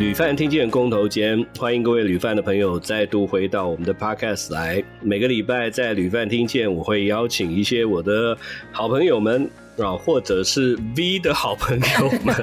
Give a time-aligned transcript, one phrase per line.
[0.00, 4.82] 旅饭听见公投间，欢迎各位旅饭的朋友再度回到我们的 podcast 来。
[5.02, 8.34] 每个礼拜在旅饭听见，我会邀请一些我的
[8.72, 9.44] 好朋友们
[9.76, 12.34] 啊，或者是 V 的好朋友们。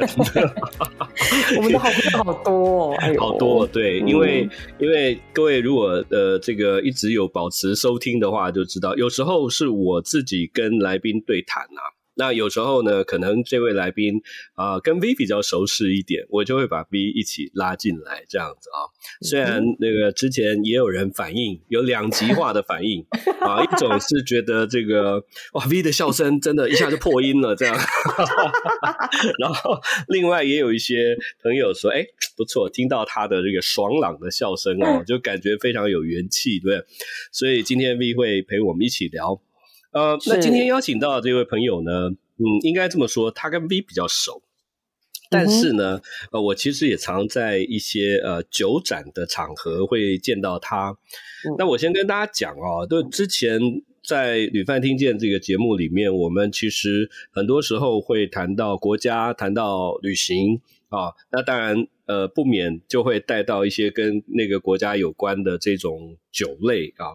[1.58, 11.97] 我们的好朋友好多哦，哎、好多对，嗯、因为因为各位如果呃这个一直有保持收听的话，就知道有时候是我自己跟来宾对谈啊。
[12.18, 14.22] 那有时候呢，可能这位来宾
[14.56, 18.90] 啊、呃、跟 V 比较熟识一点，我就会把 V 一起拉进来这样子啊。
[19.22, 23.06] 虽然那个之前也有人反映有两极化的反应
[23.40, 27.76] 啊，一种是觉得这个哇 V 的笑声真的一下就破音了这样，
[29.40, 36.84] 然后另外也有一些朋友说，哎不错，听到他的这个爽朗的笑声哦，就感觉非常有元气，对。
[37.32, 39.42] 所以今天 V 会陪我们一起聊。
[39.98, 44.44] 呃，那今天邀请到的这位朋友呢，嗯，应该这么说，他跟 V 比较熟，
[45.28, 46.00] 但是呢，
[46.32, 50.96] 呃，我其实也常在一些呃酒展的场合会见到他。
[51.58, 53.60] 那我先跟大家讲哦，就之前
[54.04, 61.88] 在旅饭听见这个节目里面，我们其实很多时候会谈到国家，谈到旅行啊，那当然。
[62.08, 67.12] 呃，不免就会带到一些跟那个国家有关的这种酒类啊。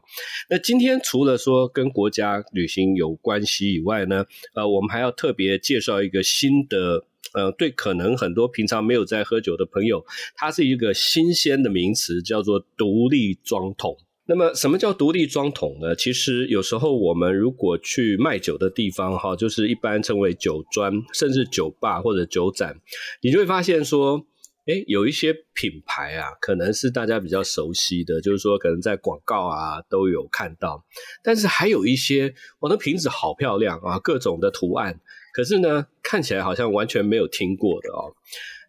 [0.50, 10.04] 那今天除了说跟国家旅行有关系以外呢，呃，我们还要特别介绍一个新的，呃，对可能很多平常没有在喝酒的朋友，
[10.34, 13.96] 它是一个新鲜的名词，叫做独立装桶。
[14.26, 15.96] 那么，什么叫独立装桶呢？
[15.96, 22.78] 其实有时候我们如果去卖酒的地方，哈，就是一般称为酒专，甚至酒吧或者酒展，
[23.22, 24.26] 你就会发现说。
[24.66, 30.84] 诶，有一些品牌啊，可能是大家比较熟悉的，就是说可能在广告啊都有看到，
[31.22, 35.00] 但是还有一些，我的瓶子好漂亮啊，各种的图案，
[35.34, 38.14] 可是呢，看起来好像完全没有听过的哦。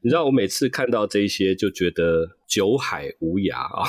[0.01, 3.87] 你知道，我每次看到这些，就觉得酒海无涯啊，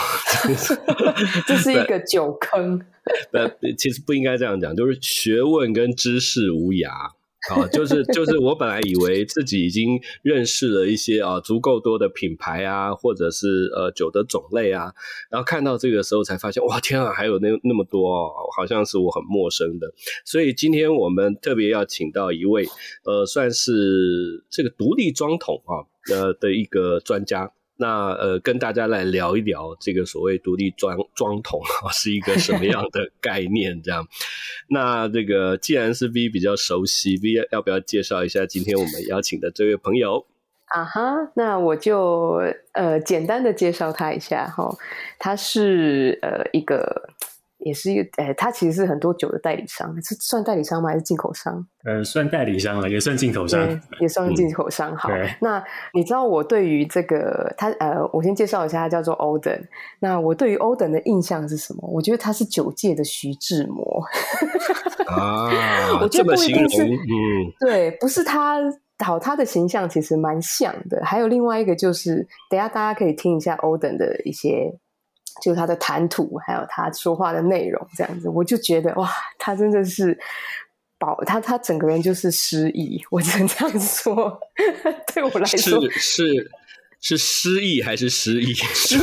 [1.49, 2.81] 这是一个酒坑。
[3.33, 7.11] 呃，其实不应该这样讲，就是学问跟知识无涯。
[7.51, 14.93] 啊，就是就是，我本来以为自己已经认识了一些啊足够多的品牌啊，或者是呃酒的种类啊，
[15.31, 19.93] 然后看到这个时候才发现，哇天啊，还有那那么多哦，好像是我很陌生的。
[20.25, 22.67] 所以今天我们特别要请到一位
[23.05, 27.53] 呃，算是这个独立装桶啊呃的一个专家。
[27.77, 33.83] 那呃，跟大家来聊一聊这个所谓独立装装桶啊，是一个什么样的 概念？
[33.83, 34.07] 这样，
[34.69, 40.27] 那这个既然是 V 比较熟悉，V 要不要介绍一下今天我们邀请的这位朋友？
[40.67, 42.41] 啊哈，那我就
[42.73, 44.75] 呃简单的介绍他一下哈，
[45.19, 47.11] 他是呃一个。
[47.59, 50.91] 也是一个，哎、欸，他其实是很多酒的代理商，是算代理商吗？
[50.91, 51.67] 还是进口商？
[51.85, 54.93] 呃，算代理商了，也算进口商，也算进口商。
[54.93, 55.09] 嗯、好，
[55.41, 55.63] 那
[55.93, 59.63] 你知道我对于这个他，呃，我先介绍一下，他叫做 Oden。
[60.01, 61.89] 那我对于 Oden 的印象是什么？
[61.89, 64.03] 我觉得他是酒界的徐志摩。
[65.07, 65.49] 啊，
[66.03, 66.89] 我觉得不一定是，嗯，
[67.61, 68.59] 对，不是他，
[69.05, 71.03] 好，他的形象其实蛮像的。
[71.05, 74.79] 还有另外一个就是，等一下大家可以听一下 Oden 的一些。
[75.43, 80.19] 就他的谈吐，还有他说话的内容，这样子，我就觉得哇，他真的是
[80.99, 84.39] 宝，他他整个人就是失意，我只能这样说。
[85.13, 86.51] 对我来说，是是
[87.01, 88.55] 是诗意还是失忆？
[88.55, 88.97] 诗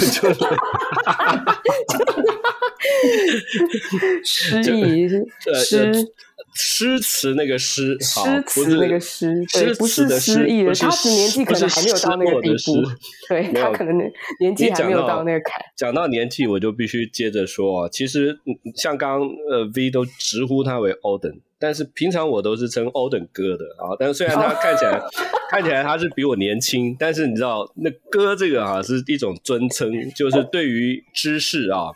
[4.74, 5.08] 意
[5.54, 6.14] 诗。
[6.54, 10.74] 诗词那个诗，诗词那个诗，对，不是失忆的。
[10.74, 12.84] 他的年纪可能还没有到那个地步，
[13.30, 13.98] 对，他可能
[14.40, 15.62] 年纪还没有到那个坎。
[15.78, 18.38] 讲到年纪，我就必须接着说啊，其实
[18.76, 23.96] 像刚刚呃 V 都直呼他为 Oden，但是平常我都是称 Oden 哥的啊。
[24.00, 25.02] 但是虽然他看起来
[25.50, 31.92] 看起来他是比我年轻，但是你知道那哥这个哈是一种尊称，就是对于知识啊，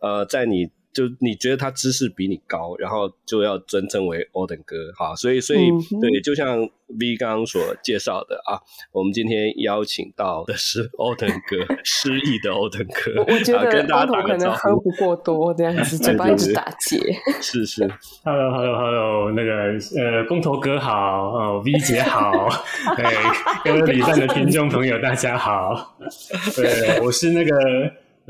[0.00, 0.68] 呃，在你。
[0.92, 5.70] 就你觉得他知识比你高，然后就要尊称为 Oden 哥，哈，所以所以、
[6.00, 8.58] 对，就像 V 刚刚所介绍的啊，
[8.90, 16.98] 我们今天邀请到的是 Oden 哥，失忆的 Oden 哥，我觉得跟大家打招呼，可能喝不过多这样子， 嘴巴一直打结，
[17.40, 17.88] 是是
[18.24, 22.48] ，Hello Hello Hello，那个呃，工头哥好，哦，V 姐好，
[22.96, 23.04] 对，
[23.62, 25.96] 各位旅饭的听众朋友大家好，
[26.56, 27.54] 对，我是那个。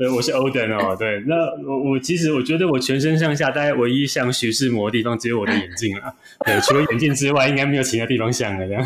[0.01, 0.95] 对，我是 Oden 哦。
[0.97, 6.15] 对，那我我其实我觉得我全身上下大概唯一像徐志摩的地方只有我的眼镜了。
[6.43, 8.65] 对，除了眼镜之外，应该没有其他地方像了。
[8.67, 8.83] 这样，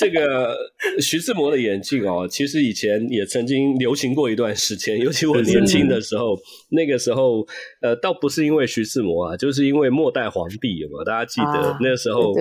[0.00, 0.56] 这个
[0.98, 6.38] 徐志摩的眼镜哦，其实以前也曾经流行过一段时间，尤其我年轻的时候，
[6.70, 7.46] 那个时候
[7.82, 11.04] 呃，倒不是因为徐志摩啊，就是因为末代皇帝有没有？
[11.04, 12.32] 大家记得、啊、那时候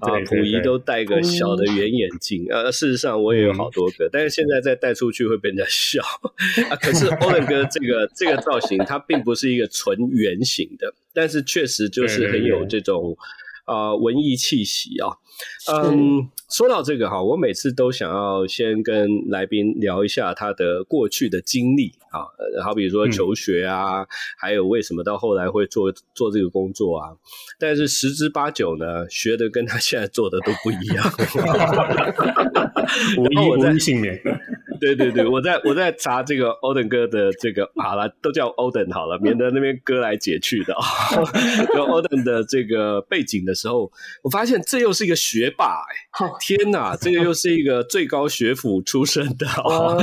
[0.00, 6.02] 啊，溥仪都戴个小的圆眼镜，呃，事实上我也有好多个，但是现在再戴出去会被人家笑
[6.70, 6.76] 啊。
[6.76, 13.14] 可是欧伦哥这个这个造型，它并不是一个纯圆形的，但是确实就是很有这种
[13.66, 15.12] 啊、呃、文艺气息啊。
[15.72, 22.26] 嗯，说到这个哈，我每次都想要先跟来宾聊一下他的过去的经历啊，
[22.64, 24.06] 好比如说求学啊，嗯、
[24.38, 27.16] 还有为什么到后来会做做这个工作啊。
[27.58, 31.04] 但是十之八九呢，学的跟他现在做的都不一样。
[33.16, 34.20] 无一无一幸免。
[34.82, 40.82] 对对对，我在我在查这个欧登哥的这个好了，都叫欧登好了，免得那边割来解去的啊。
[41.72, 43.92] 就欧登的这个背景的时候，
[44.22, 49.96] 我发现这又是一个学霸哎、天哪，这个又是一个最高学府出身的哦。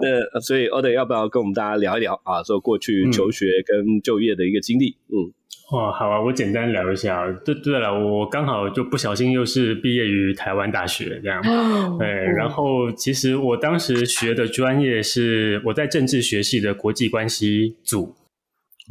[0.00, 2.42] 那所以欧登要不要跟我们大家聊一聊啊？
[2.44, 5.34] 说过去求学跟就业的一个经历，嗯。
[5.72, 7.26] 哦，好啊，我简单聊一下。
[7.46, 11.42] 对对了，我刚好就不小心又是毕业于台湾大学这样。
[11.98, 18.14] 对，然后其实我当时学的专业是我在政治学系的国际关系组。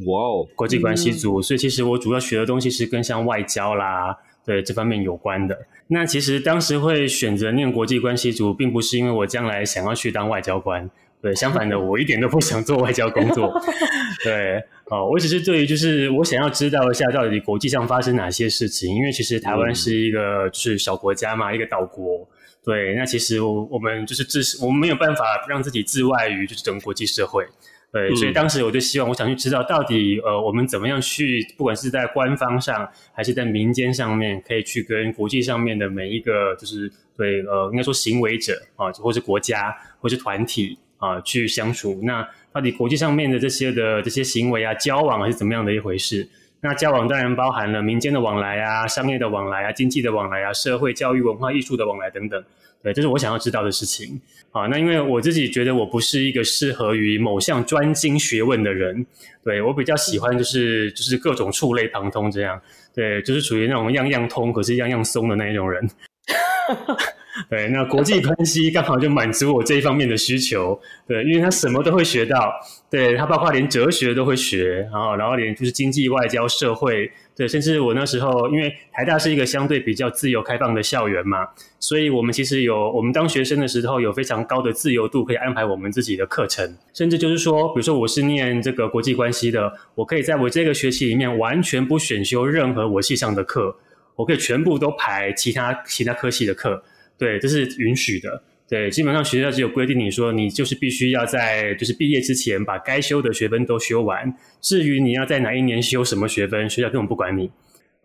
[0.07, 5.55] 哇哦，国际关系组，所以其实我主要学的东西是跟像外交啦，对这方面有关的。
[5.87, 10.89] 那其实当时会选择念国际关系组，并不是因为我将来想要去当外交官。
[11.21, 13.53] 对，相反的，我一点都不想做外交工作。
[14.23, 22.27] 对，哦，我只是对于就是我想要知道一下到底国际上发生哪些事情，因为其实台湾是一个就是小国家嘛，一个岛国。
[22.63, 27.45] 对，那其实我我们就是自我们没有办法让自己自外于就是整个国际社会。
[27.91, 40.79] 对，所以当时我就希望我想去知道到底呃我们怎么样去，不管是在官方上还是在民间上面，可以去跟国际上面的每一个就是对呃应该说行为者啊，或是国家或是团体。
[41.01, 46.29] 啊，去相处，那到底国际上面的这些的这些行为啊，交往是怎么样的一回事？
[46.61, 52.41] 那交往当然包含了民间的往来啊，商业的往来啊，经济的往来啊，社会、教育、文化、艺术的往来等等。
[52.83, 54.21] 对，这是我想要知道的事情。
[54.51, 59.03] 啊，那因为我自己觉得我不是一个适合于某项专精学问的人，
[59.43, 62.61] 对，我比较喜欢就是就是各种触类旁通这样，
[62.93, 65.87] 对，就是属于那种样样通可是样样松的那一种人。
[67.49, 70.77] 对，那国际关系刚好就满足我这一方面的需求。
[71.07, 72.51] 对，因为他什么都会学到，
[72.89, 81.47] 对，他包括连哲学都会学，然后然后连就是经济、外交、社会，对，甚至我那时候因为台大是一个相对比较自由开放的校园嘛，
[81.79, 93.73] 所以我们其实有我们当学生的时候有非常高的自由度，可以安排我们自己的课程，甚至就是说，比如说我是念这个国际关系的，我可以在我这个学期里面完全不选修任何我系上的课，
[94.17, 96.83] 我可以全部都排其他其他科系的课。
[97.21, 98.41] 对，这是允许的。
[98.67, 104.33] 对，基本上学校只有规定，你说你就是必须要在就是毕业之前把该修的学分都修完。
[104.59, 107.51] 至于你要在哪一年修什么学分，学校根本不管你。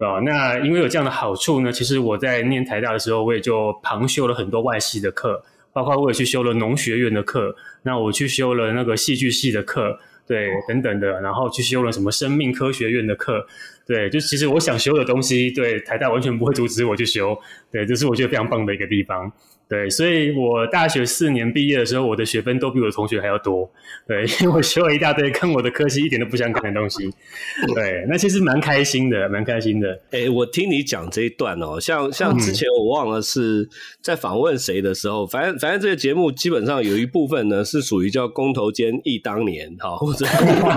[0.00, 5.42] 哦，那因为有这样的好处呢，其实我在念台大的时候，我也就旁修了很多外系的课，
[5.72, 13.46] 包括我也去修了农学院的课，那我去修了那个戏剧系的课，对，等等的，然后去修了什么生命科学院的课。
[13.86, 17.38] 对，就其实我想修的东西，对，台大完全不会阻止我去修，
[17.70, 19.32] 对，这是我觉得非常棒的一个地方。
[19.68, 23.68] 对，所以我大学四年毕业的时候，我的学分都比我的同学还要多。
[24.06, 27.10] 对，因为我修了一大堆跟我的科系一点都不相干的东西。
[27.74, 29.90] 对，那其实蛮开心的，蛮开心的。
[30.12, 33.68] 哎、欸，我听你讲这一段哦，像像之前我忘了是
[34.00, 40.24] 在访问谁的时候，嗯、反正反正这个节目基本上有一部分呢是属于叫公投间忆当年哈，或者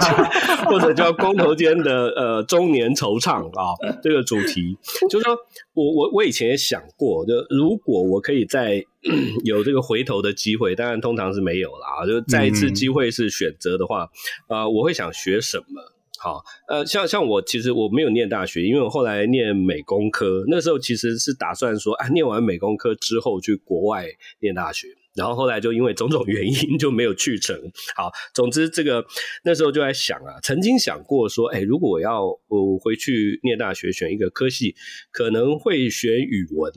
[0.66, 4.76] 或者叫公投间的呃中年惆怅啊，这个主题
[5.08, 5.38] 就是说
[5.80, 8.84] 我我我以前也想过，就如果我可以再
[9.46, 12.06] 有这个回头的机会，当然通常是没有啦。
[12.06, 14.10] 就再一次机会是选择的话，啊、
[14.50, 15.82] 嗯呃，我会想学什么？
[16.22, 24.06] 好，呃，像像我其实我没有念大学，因为我后来念美工科，那时候其实是打算说，啊，念完美工科之后去国外
[24.42, 27.56] 念大学，然后后来就因为种种原因就没有去成。
[27.96, 29.06] 好，总之这个
[29.44, 34.76] 那时候就在想啊，曾经想过说，哎，如果我要我回去念大学，选一个科系，
[35.12, 36.72] 可能会选语文。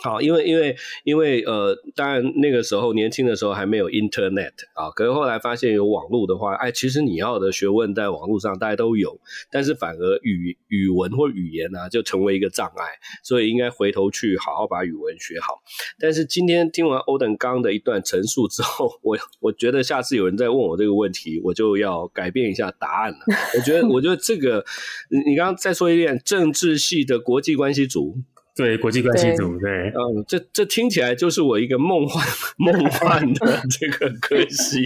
[0.00, 9.18] 好，因为因为因为呃，当然那个时候年轻的时候还没有 Internet 啊，可是后来发现有网络的话，哎，其实你要的学问在网络上大家都有，
[9.50, 12.84] 但是反而语语文或语言啊就成为一个障碍，
[13.24, 15.60] 所以应该回头去好好把语文学好。
[15.98, 23.18] 但是今天听完欧登刚的一段陈述之后， 我我觉得下次有人再问我这个问题，我就要改变一下答案了。
[23.56, 24.64] 我觉得我觉得这个
[25.10, 28.16] 你你刚刚再说一遍，政治系的国际关系组。
[28.58, 32.26] 对，国际关系组，对，嗯，这这听起来就是我一个梦幻
[32.58, 34.84] 梦幻的 这个科系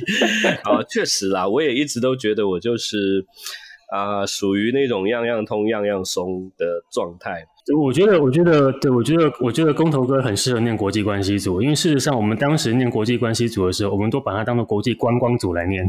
[0.62, 3.24] 啊，确实啦，我也一直都觉得我就是
[3.90, 7.46] 啊、呃，属于那种样样通样样松的状态。
[7.80, 15.86] 我觉得，我觉得，对，我觉得，我觉得工头哥很适合念国际关系组，因为事实上，我们当时念国际关系组的时候，我们都把它当做国际观光组来念。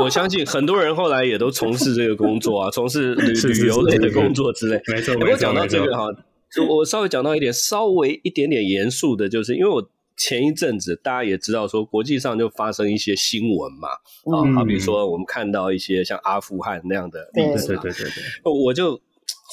[0.00, 4.80] 我相信很多人后来也都从事这个工作啊，从事旅旅游类的工作之类。
[4.86, 5.36] 没错，没错。
[5.36, 6.06] 讲到这个哈。
[6.68, 18.10] 我稍微讲到一点，稍微一点点严肃的，就是因为我前一阵子大家也知道说，国际上就发生一些新闻嘛，啊、嗯，好比说我们看到一些像阿富汗那样的例子，对对对对
[18.44, 19.00] 对，我就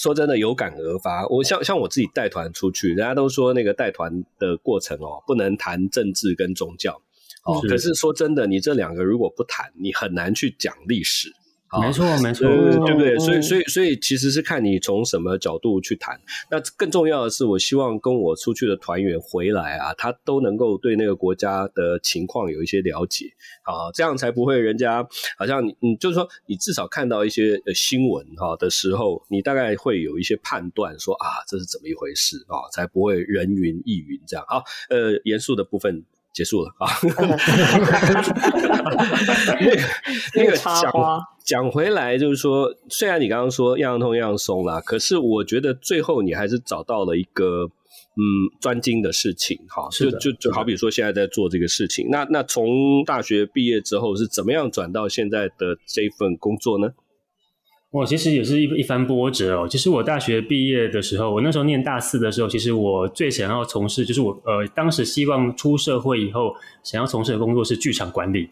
[0.02, 1.26] 说真的有感而发。
[1.28, 7.02] 我像像我自己带团出去，人家都说那个带团的过程哦，不能谈政治跟宗教，
[7.46, 11.34] 哦，可是说真的，你这两个如果不谈，你很难去讲历史。
[11.80, 13.16] 没错，没错，对不对？
[13.20, 16.20] 所以，所以，所以，其实是看你从什么角度去谈。
[16.50, 23.26] 那更重要的是，我希望跟我出去的团员回来啊，他都能够对那个国家的情况有一些了解
[23.64, 25.08] 啊，这样才不会人家
[25.38, 34.44] 好像你，你就是说，你至少看到一些新闻哈的时候，你大概会有一些判断，说啊，这是怎么一回事啊，才不会人云亦云这样。
[34.48, 36.04] 好，呃，严肃的部分。
[36.40, 36.88] 结束了啊！
[39.60, 39.82] 那个
[40.36, 40.90] 那个讲
[41.44, 48.24] 讲回来，就是说，虽然你刚刚说样样通样样松啦，可是我觉得最后你还是找到了一个嗯
[48.62, 52.08] 专精的事情，哈，就就就好比说现在在做这个事情。
[52.10, 56.94] 那那从大学毕业之后是怎么样转到现在的这份工作呢？
[57.92, 59.68] 我其实也是一一番波折哦。
[59.68, 66.54] 其实我大学毕业的时候，我那时候念大四的时候，其实我最想要从事，就是我呃当时希望出社会以后
[66.84, 68.50] 想要从事的工作是剧场管理。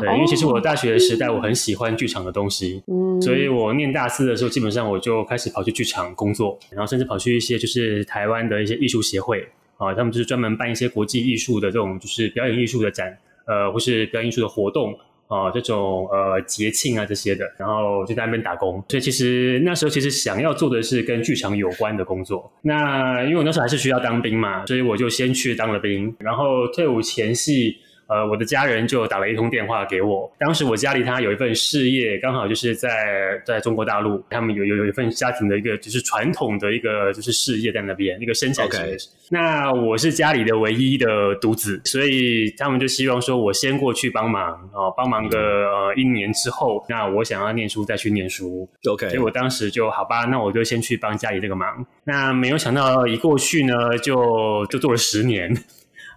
[0.00, 9.46] 对，因为其实我大学的时代我很喜欢剧场的东西，嗯，所以我念大四的时候，基本上我就开始跑去剧场工作，然后甚至跑去一些就是台湾的一些艺术协会
[9.78, 14.94] 啊，他们就是专门办一些国际艺术的这种就是表演艺术的展，呃，或是表演艺术的活动。
[15.30, 18.84] 啊，这种呃节庆啊这些的，然后就在那边打工。
[18.88, 22.52] 所以其实那时候其实想要做的是跟剧场有关的工作。
[22.62, 26.14] 那因为我那时候还是需要当兵嘛，所以我就先去当了兵。
[26.18, 27.78] 然后退伍前夕。
[28.10, 30.28] 呃，我的家人就打了一通电话给我。
[30.36, 38.96] 当时我家里他有一份事业，刚好就是在在中国大陆，他们有有有一份家庭的一个就是传统的一个就是事业在那边，一个生产事业。
[38.96, 39.08] Okay.
[39.30, 48.68] 那我是家里的唯一的独子，所以他们就希望说我先过去帮忙哦，帮忙个呃一年之后，那我想要念书再去念书。
[48.90, 51.86] OK，所以我当时就好吧，那我就先去帮家里这个忙。
[52.02, 55.56] 那没有想到一过去呢，就就做了十年。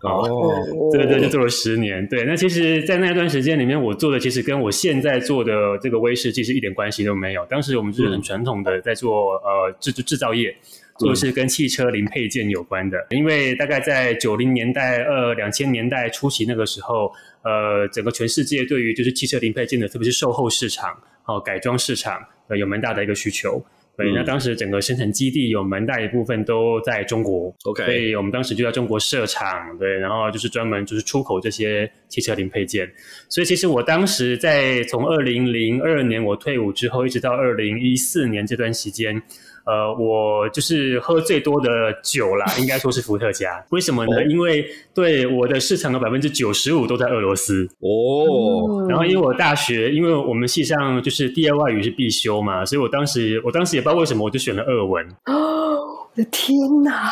[0.04, 2.06] 哦，对对，就做了十年。
[2.08, 7.46] 对，那其实，在那段时间里面，我做的其实跟我现在做的这个威士忌是一点关系都没有。
[7.46, 10.54] 当时我们是很传统的在做呃制制造业，
[10.98, 12.98] 做的是跟汽车零配件有关的。
[13.12, 17.10] 因为大概在九零年代、呃两千年代初期那个时候，
[17.44, 20.92] 呃，整个全世界对于就是汽车零配件的，特别是售后市场、
[21.26, 23.64] 哦改装市场，呃，有蛮大的一个需求。
[23.96, 32.92] 对，那当时整个生产基地有蛮大一部分都在中国，OK，所以我们当时就在中国设厂，对，然后就是专门就是出口这些汽车零配件。
[33.30, 39.22] 所以其实我当时在从二零零二年我退伍之后，一直到二零一四年这段时间。
[39.66, 41.70] 呃，我就是喝最多的
[42.04, 43.64] 酒啦，应该说是伏特加。
[43.70, 44.18] 为什么呢？
[44.18, 48.86] 哦、因为对我的市场的百分之九十五都在俄罗斯哦。
[48.90, 55.06] 然后因为我大学，因为我们系上就是第二外语是必修嘛，所以我当时我当时也不知道为什么，我就选了俄文。
[55.28, 57.10] 哦，我的天哪！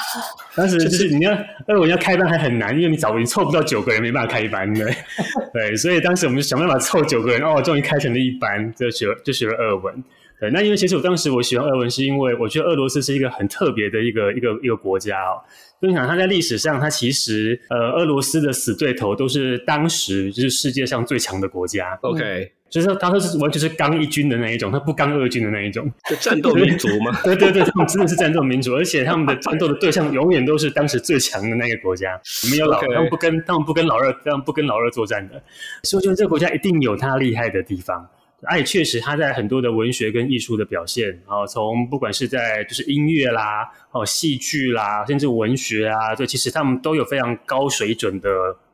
[0.54, 1.32] 当时就是你要
[1.68, 4.86] 俄文要开班还很难，因为你找你凑不到九个人，没办法开班的。
[5.54, 10.04] 对，所以当时我们就想办法凑九个人，哦，终于开成了一班，就学就学了俄文。
[10.42, 15.38] 对，那因为其实我当时我喜欢俄文，是因为我觉得俄罗斯是一个很特别的一个一个一个国家哦。
[15.80, 21.96] 就你想，它在历史上，它其实呃，俄罗斯的死对头都是当时就是世界上最强的国家。
[22.02, 27.16] OK，就是说，他说是完全是刚一军的那一种，他不刚二军的那一种，就战斗民族嘛。
[27.24, 32.20] 对对对，他们真的是战斗民族，而且他们的战斗的对象永远都是当时最强的那个国家。
[32.50, 35.44] 没有老.他们不跟他们不跟老二，他们不跟老二作战的。
[35.84, 38.10] 所以我觉得这个国家一定有它厉害的地方。
[38.50, 48.30] 而且确实，他在很多的文学跟艺术的表现，啊，从不管是在就是音乐啦，哦，戏剧啦，甚至文学啊，对，其实他们都有非常高水准的，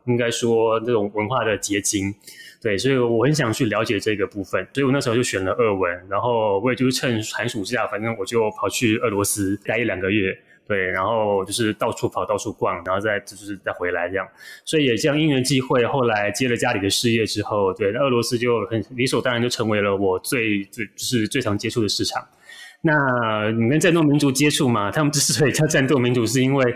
[0.06, 2.16] 应该说这种文化的结晶，
[2.62, 10.38] 对，所以我很想去了解这个部分，所以我那时候就选了俄文，然后我也就是趁寒暑假，反正我就跑去俄罗斯待一两个月。
[10.68, 14.28] 对，然后就是到处跑，到处逛，然后再就是再回来这样，
[14.66, 22.28] 所以也这样因缘际会，后来接了家里的事业之后，对，那俄罗斯就很理所当然就成为了我最最就是最常接触的市场。
[22.82, 24.92] 那你跟战斗民族接触嘛？
[24.92, 26.76] 他们之所以叫战斗民族，是因为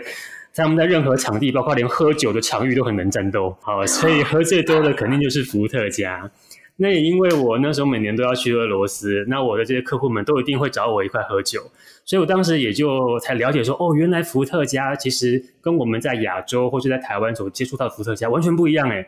[0.54, 3.56] 他们在任何场地，包括连喝酒的场域都很能战斗。
[3.60, 6.30] 好，所以喝最多的肯定就是伏特加。
[6.76, 11.60] 那也因为我那时候每年都要去俄罗斯，那我的这些客户们都一定会找我一块喝酒，
[12.04, 19.06] 所以我当时也就才了解说，哦，原来伏特加其实跟我们在亚洲或者在台湾所接触到的伏特加完全不一样诶。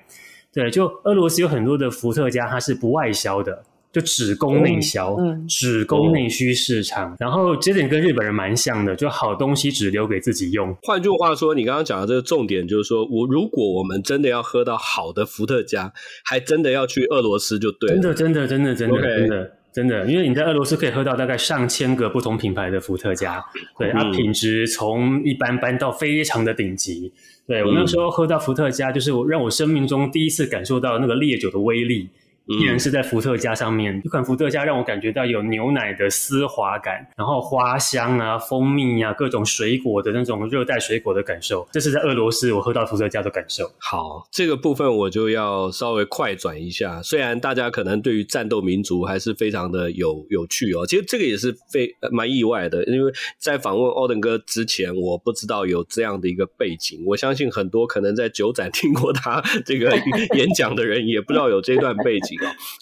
[0.52, 3.64] 对，就俄罗斯有很多的伏特加，它是不外销的。
[3.94, 10.76] 就只供内销，嗯，只供内需市场，嗯、然后这点跟日本人蛮像的，就好东西只留给自己用。
[10.82, 15.92] 换句话说，你刚刚讲的这个重点就是说，我如果我们真的要喝到好的伏特加，
[16.24, 17.94] 还真的要去俄罗斯就对了。
[17.94, 23.40] 真的，真的，真的，真的，真的，真的，因为你在俄罗斯可以喝到大概上千个不同品牌的伏特加，
[23.78, 27.12] 对，它、嗯啊、品质从一般般到非常的顶级。
[27.46, 32.08] 对，我那时候喝到伏特加，就是我让我生命中第一次感受到那个烈酒的威力。
[32.46, 43.64] 依然是在伏特加上面，这款伏特加让我感觉到有牛奶的丝滑感，然后花香啊、蜂蜜啊、各种水果的那种热带水果的感受，这是在俄罗斯我喝到伏特加的感受。
[43.78, 47.00] 好，这个部分我就要稍微快转一下。
[47.02, 57.02] 虽然大家可能对于战斗民族还是非常的有有趣哦，其实这个也是非蛮意外的，因为在访问 Oden 哥之前，我不知道有这样的一个背景。
[57.06, 59.96] 我相信很多可能在酒展听过他这个
[60.36, 62.33] 演讲的人，也不知道有这段背景。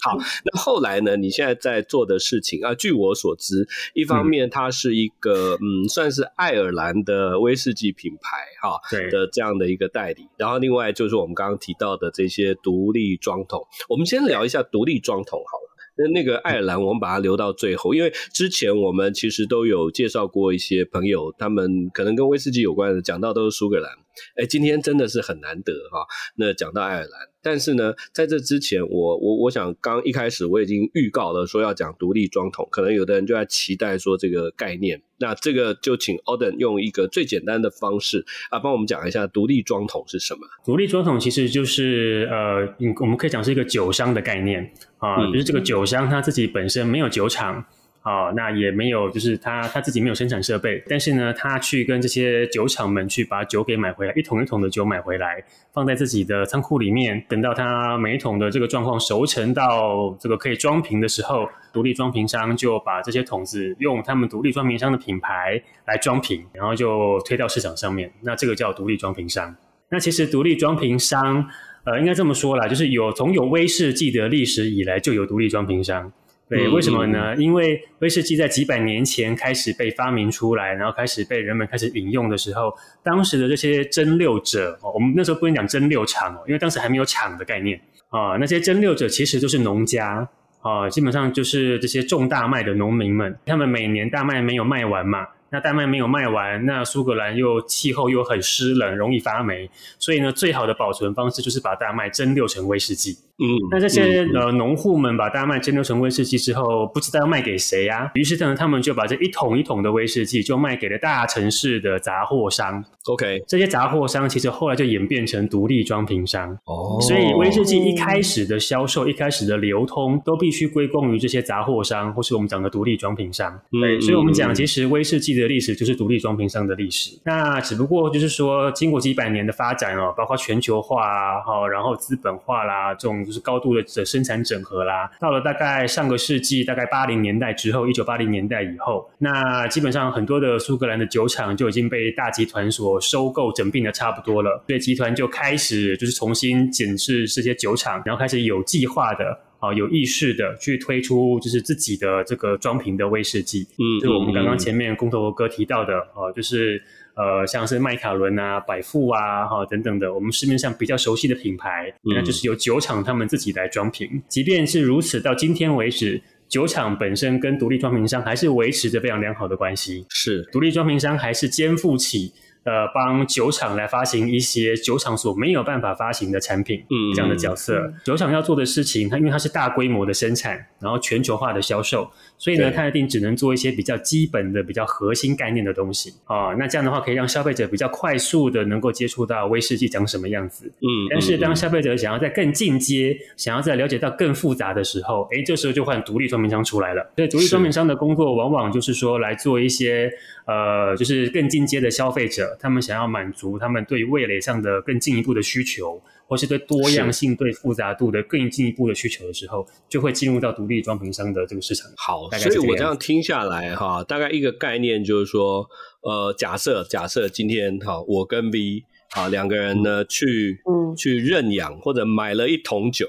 [0.03, 1.15] 好，那后来呢？
[1.15, 10.27] 你现在在做的事情啊，据我所知，一方面它是一个嗯，嗯，算是爱尔兰的威士忌品牌哈，对的这样的一个代理。
[10.37, 15.69] 然后另外就是我们刚刚提到的这些独立装桶，我们先聊一下独立装桶好了。
[15.95, 23.91] 那那个爱尔兰，我们把它留到最后，因为之前我们其实都有介绍过一些朋友，他们可能跟威士忌有关的，讲到都是苏格兰。
[24.35, 26.03] 哎，今天真的是很难得哈。
[26.35, 27.11] 那讲到爱尔兰，
[27.43, 35.01] 但是呢，在这之前，我我我想刚一开始我已经预告了说要讲独立装桶，可能有的人就在期待说这个概念。
[35.19, 40.41] 那这个就请 Oden 用一个最简单的方式啊，帮我们讲一下独立装桶是什么。
[40.65, 42.67] 独立装桶其实就是呃，
[42.99, 47.65] 我们可以讲是一个酒商的概念啊，就、嗯、是这个酒商他自己本身没有酒厂。
[48.03, 55.41] 哦，那也没有，就是他他自己没有生产设备，但是呢，他去跟这些酒厂们去把酒给买回来，一桶一桶的酒买回来，
[55.73, 68.11] 放在自己的仓库里面，等到他每一桶的这个状况熟成到这个可以装瓶的时候，独立装瓶商就把这些桶子用他们独立装瓶商的品牌来装瓶，然后就推到市场上面。
[68.21, 69.55] 那这个叫独立装瓶商。
[69.89, 71.47] 那其实独立装瓶商，
[71.85, 76.11] 呃，应该这么说啦，就是有从有威士忌的历史以来就有独立装瓶商。
[76.53, 77.35] 对，为什么呢？
[77.35, 82.71] 因为威士忌在几百年前开始被发明出来，然后开始被人们开始饮用的时候，
[83.03, 88.37] 当时的这些蒸馏者，我们那时候不能讲蒸馏厂哦，因为当时还没有厂的概念啊。
[88.39, 90.27] 那些蒸馏者其实都是农家
[90.61, 95.27] 啊，基本上就是这些种大麦的农民们，他们每年大麦没有卖完嘛。
[95.49, 103.15] 那大麦没有卖完，那苏格兰又气候又很湿冷，容易发霉，所以呢，最好的保存方式就是把大麦蒸馏成威士忌。
[103.37, 108.11] 嗯，那这些、嗯、呃农户们把大麦蒸馏成威士忌之后，不知道要卖给谁呀、啊？
[108.15, 112.83] 于是呢，他们就把这一桶一桶的威士忌就卖给了大城市的杂货商。
[113.07, 116.51] OK，这些杂货商其实后来就演变成独立装瓶商。
[116.65, 123.59] 哦，所以威士忌一开始的销售、一开始的流通，都必须归功于这些杂货商，或是我们讲的独立装瓶商。
[123.71, 149.39] 对，所以我们讲，其实威士忌的的历史就是独立装瓶商的历史，那只不过就是说，经过几百年的发展哦，包括全球化啊，哈，然后资本化啦，这种就是高度的的生产整合啦，到了大概上个世纪大概八零年代之后，一九八零年代以后，那基本上很多的苏格兰的酒厂就已经被大集团所收购整并的差不多了，所以集团就开始就是重新检视这些酒厂，然后开始有计划的。
[149.63, 156.83] 啊，有意识的去推出就是自己的这个装瓶的威士忌，嗯，就是我们刚刚前面工头哥提到的，啊，就是
[157.15, 164.21] 呃，像是麦卡伦啊、百富啊，哈等等的，我们市面上比较熟悉的品牌，嗯，那就是由酒厂他们自己来装瓶。
[164.27, 172.33] 即便是如此，到今天为止，酒厂本身跟独立装瓶商还是维持着非常良好的关系，是独立装瓶商还是肩负起。
[172.63, 186.55] 呃，帮酒厂来发行一些酒厂所没有办法发行的产品，嗯，这样的角色，嗯、酒厂要做的事情，它因为它是大规模的生产，然后全球化的销售，所以呢，它一定只能做一些比较基本的、比较核心概念的东西啊、哦。
[186.57, 190.71] 那这样的话，可以让消费者比较快速的能够接触到威士忌长什么样子。
[190.79, 197.11] 嗯，但是当消费者想要在更进阶，想要在了解到更复杂的时候，诶，这时候就换独立装瓶商出来了。
[197.17, 200.09] 所以，独立装瓶商的工作往往就是说来做一些
[200.45, 202.52] 呃，就是更进阶的消费者。
[202.53, 211.91] 者，他们想要满足他们对味蕾上的更进一步的需求，或是对多样性、对复杂度的更进一步的需求的时候，就会进入到独立装瓶商的这个市场。
[211.97, 215.67] 好，所以我这样听下来哈，大概一个概念就是说，
[216.01, 218.83] 呃，假设假设今天哈，我跟 V
[219.15, 223.07] 啊两个人呢去嗯去认养或者买了一桶酒。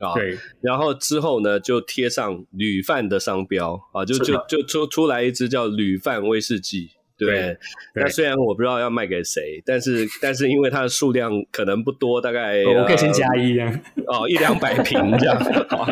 [0.00, 6.92] 啊，对，然后之后呢，就贴上铝饭的商标啊，就就就出出来一支叫铝饭威士忌。
[7.26, 7.58] 对，
[7.94, 15.38] 对，那虽然我不知道要卖给谁，但是但是因为它的数量可能不多，大概、哦、我可以先加一啊，哦，一两百 瓶这样。
[15.68, 15.86] 好，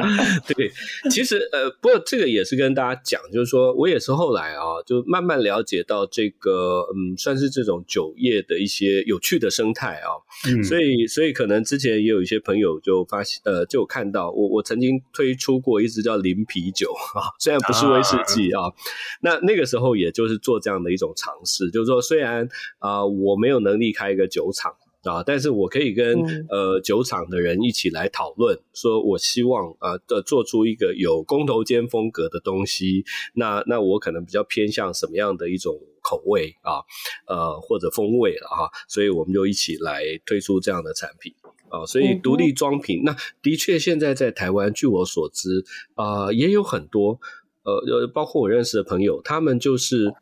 [0.57, 0.71] 对，
[1.11, 10.09] 其实呃，不过这个也是跟大家讲，就是说我也是后来啊，就慢慢了解到这个嗯，算是这种酒业的一些有趣的生态啊。
[10.49, 18.73] 嗯，所以所以可能之前也有一些朋友就发现呃，就看到我我曾经推出过一支叫零啤酒啊，虽然不是威士忌啊，啊
[19.21, 21.13] 那那个时候也就是做这样的一种。
[21.19, 24.73] 尝试就是说，虽然啊、呃，我没有能力开一个酒厂
[25.05, 33.05] 啊，但是我可以跟、嗯、呃酒厂的人一起来讨论，说我希望啊的、呃、做出一个有工头间风格的东西。
[33.35, 36.83] 那那我可能比较偏向什么样的一种口味啊，
[37.27, 41.33] 呃或者风味了哈，所以我们就一起来推出这样的产品
[41.71, 41.87] 啊。
[41.87, 47.19] 所以独立装瓶，嗯、那的确现在在台湾，据我所知啊、呃，也有很多
[47.63, 50.13] 呃，包括我认识的朋友，他们就是。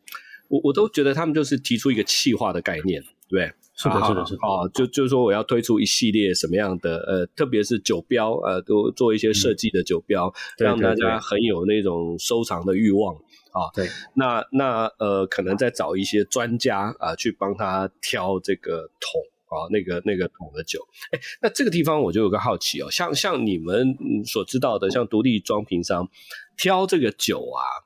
[0.49, 10.27] 我我都觉得他们就是提出一个气化的概念，对，是的，是的，是的，啊，就就是说我要推出一系列什么样的呃，特别是酒标，呃，都做一些设计的酒标，
[10.59, 13.15] 嗯、让大家很有那种收藏的欲望
[13.53, 13.69] 啊。
[13.75, 20.81] 对，那那呃，可能再找一些专家啊，去帮他挑这个桶啊，那个那个桶的酒。
[21.11, 26.09] 哎，那这个地方我就有个好奇哦，像像你们所知道的，像独立装瓶商
[26.57, 27.86] 挑这个酒啊。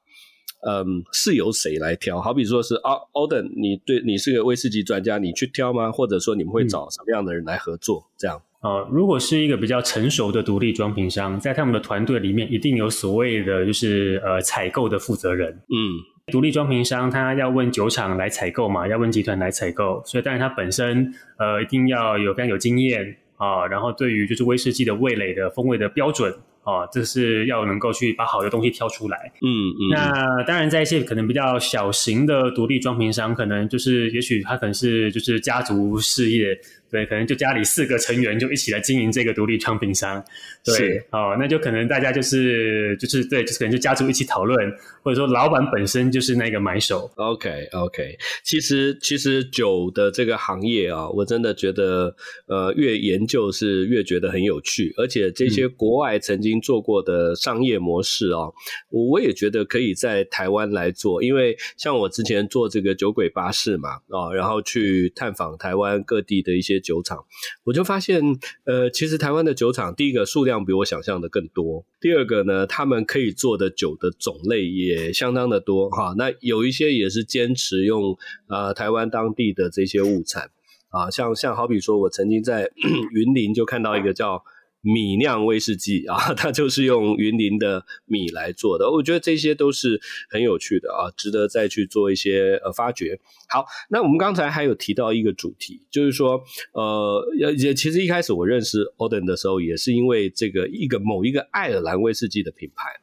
[0.67, 2.21] 嗯，是由谁来挑？
[2.21, 5.91] 好比说是奥奥登，你对你是个威士忌专家，你去挑吗？
[5.91, 8.01] 或者说你们会找什么样的人来合作？
[8.01, 15.51] 嗯、这样啊、呃，如果是一个比较成熟的独立装瓶商，在他们的团队里面，一定有所谓的就是呃采购的负责人。
[15.51, 26.35] 嗯，独立装瓶商他要问酒厂来采购嘛，要问集团来采购，所以当然他本身呃一定要有非常有经验啊、呃，然后对于就是威士忌的味蕾的风味的标准。
[26.65, 29.33] 哦，这是要能够去把好的东西挑出来。
[29.43, 29.89] 嗯嗯。
[29.91, 36.59] 那当然，在一些可能比较小型的独立装瓶商，可能就是也许他可能是就是家族事业。
[36.91, 40.21] 对，可能就家里四个成员就一起来经营这个独立装瓶商，
[40.65, 44.59] 对，哦，那就可能大家就是就是对，就是可能就家族一起讨论，
[45.01, 47.09] 或者说老板本身就是那个买手。
[47.15, 52.13] OK OK，其实其实酒的这个行业啊，我真的觉得
[52.47, 58.51] 呃越研究是越觉得很有趣，而且这些国外曾经做过的商业模式啊，
[58.89, 66.80] 我、嗯、我也觉得可以在台湾来做，因为像我之前做这个酒鬼巴士嘛啊，然后去探访台湾各地的一些。
[66.81, 67.25] 酒厂，
[67.65, 68.23] 我就发现，
[68.65, 76.15] 呃，其实台湾的酒厂，第一个数量比我想象的更多，第二个呢，他们可以做的酒的种类也相当的多哈。
[76.17, 78.17] 那有一些也是坚持用
[78.47, 80.51] 啊、呃、台湾当地的这些物产
[80.89, 82.71] 啊，像像好比说，我曾经在
[83.15, 84.43] 云林就看到一个叫。
[84.83, 88.91] 米酿威士忌 啊，它就是用云林的米来做的。
[88.91, 93.21] 我觉得这些都是很有趣的啊，值得再去做一些呃发掘。
[93.49, 97.23] 好，那我们刚才还有提到一个主题，就是说呃，
[97.57, 103.01] 也其实一开始我认识 Odin 的时候，也是因为这个一个某一个爱尔兰威士忌的品牌。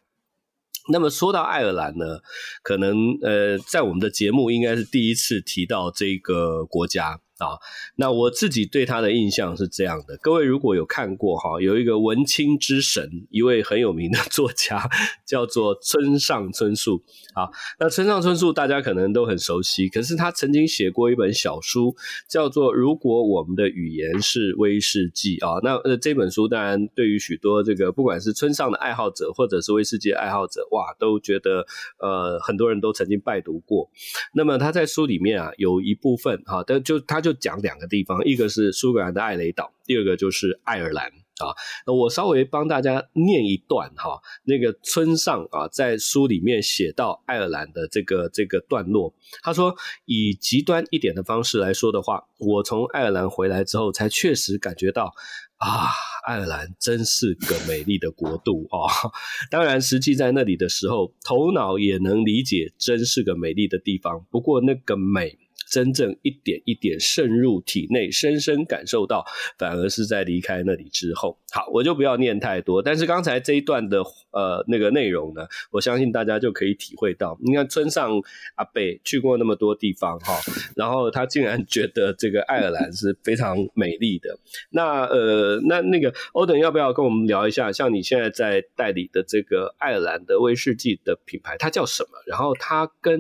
[0.90, 2.22] 那么说到爱尔兰呢，
[2.64, 7.20] 可能呃，在我们的节目应该是第一次提到这个国家。
[7.38, 7.58] 啊，
[7.96, 10.18] 那我自己对他的印象是这样的。
[10.18, 14.90] 各位如果有看过哈，有一个文青之神，一位很有名的 作家，
[15.26, 17.04] 叫做村上春树。
[17.34, 17.48] 啊，
[17.80, 21.96] 那村上春树大家可能都很熟悉，可是他曾经写过一本小书，
[22.28, 25.60] 叫做《如果我们的语言是威士忌》啊。
[25.64, 31.66] 那呃，这本书当然对于许多这个不管是村上的爱好者，或者是威士忌爱好者，哇，都觉得
[32.00, 33.90] 呃，很多人都曾经拜读过。
[34.34, 41.12] 那么他在书里面啊，有一部分哈，但就他就就讲两个地方，一个是苏格兰的艾雷岛，第二个就是爱尔兰。
[41.40, 41.54] 啊，
[41.86, 49.14] 那我稍微帮大家念一段哈，那个村上啊，在书里面写到爱尔兰的这个这个段落，
[49.44, 55.14] 他说，以极端一点的方式来说的话，我从爱尔兰回来之后，才确实感觉到
[55.58, 55.86] 啊，
[56.26, 58.90] 爱尔兰真是个美丽的国度啊。
[59.52, 64.26] 当然，实际在那里的时候，头脑也能理解，真是个美丽的地方。
[64.32, 65.38] 不过那个美。
[65.70, 69.26] 真正一点一点渗入体内，深深感受到，
[69.58, 71.38] 反而是在离开那里之后。
[71.54, 72.82] 好，我就不要念太多。
[72.82, 77.38] 但是刚才这一段的呃那个内容呢，我相信大家就可以体会到。
[77.42, 78.12] 你看村上
[78.56, 80.34] 阿伯去过那么多地方哈，
[80.76, 84.38] 然后他竟然觉得这个爱尔兰是非常美丽的。
[84.72, 87.72] 那呃，那那个欧登要不要跟我们聊一下？
[87.72, 92.10] 像你现在在代理的这个爱尔兰的威士忌的品牌，它叫什么？
[92.28, 93.18] 然后它跟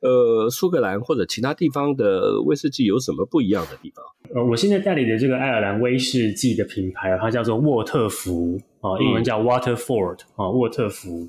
[0.00, 4.04] 呃苏格兰或者其他地方的威士忌有什么不一样的地方？
[4.34, 11.28] 呃，我现在代理的这个爱尔兰威士忌的品牌，它叫做沃特福啊，英文叫 Waterford 啊，沃特福。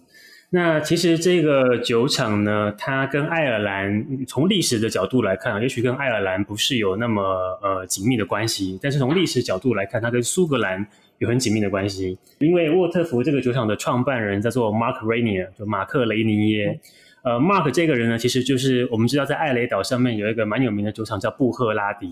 [0.52, 7.22] 那其实这个酒厂呢，它跟爱尔兰从历史的角度来看，也许跟爱尔兰不是有那么
[7.62, 10.84] 呃紧密的关系，但是从历史角度来看，它跟苏格兰
[11.20, 12.18] 有很紧密的关系。
[12.40, 16.80] 因为沃特福这个酒厂的创办人叫做 Mark Rainier，就马克雷尼耶。
[17.22, 22.08] 呃，Mark 这个人呢，其实就是我们知道在艾雷岛上面有一个蛮有名的酒厂叫布赫拉迪。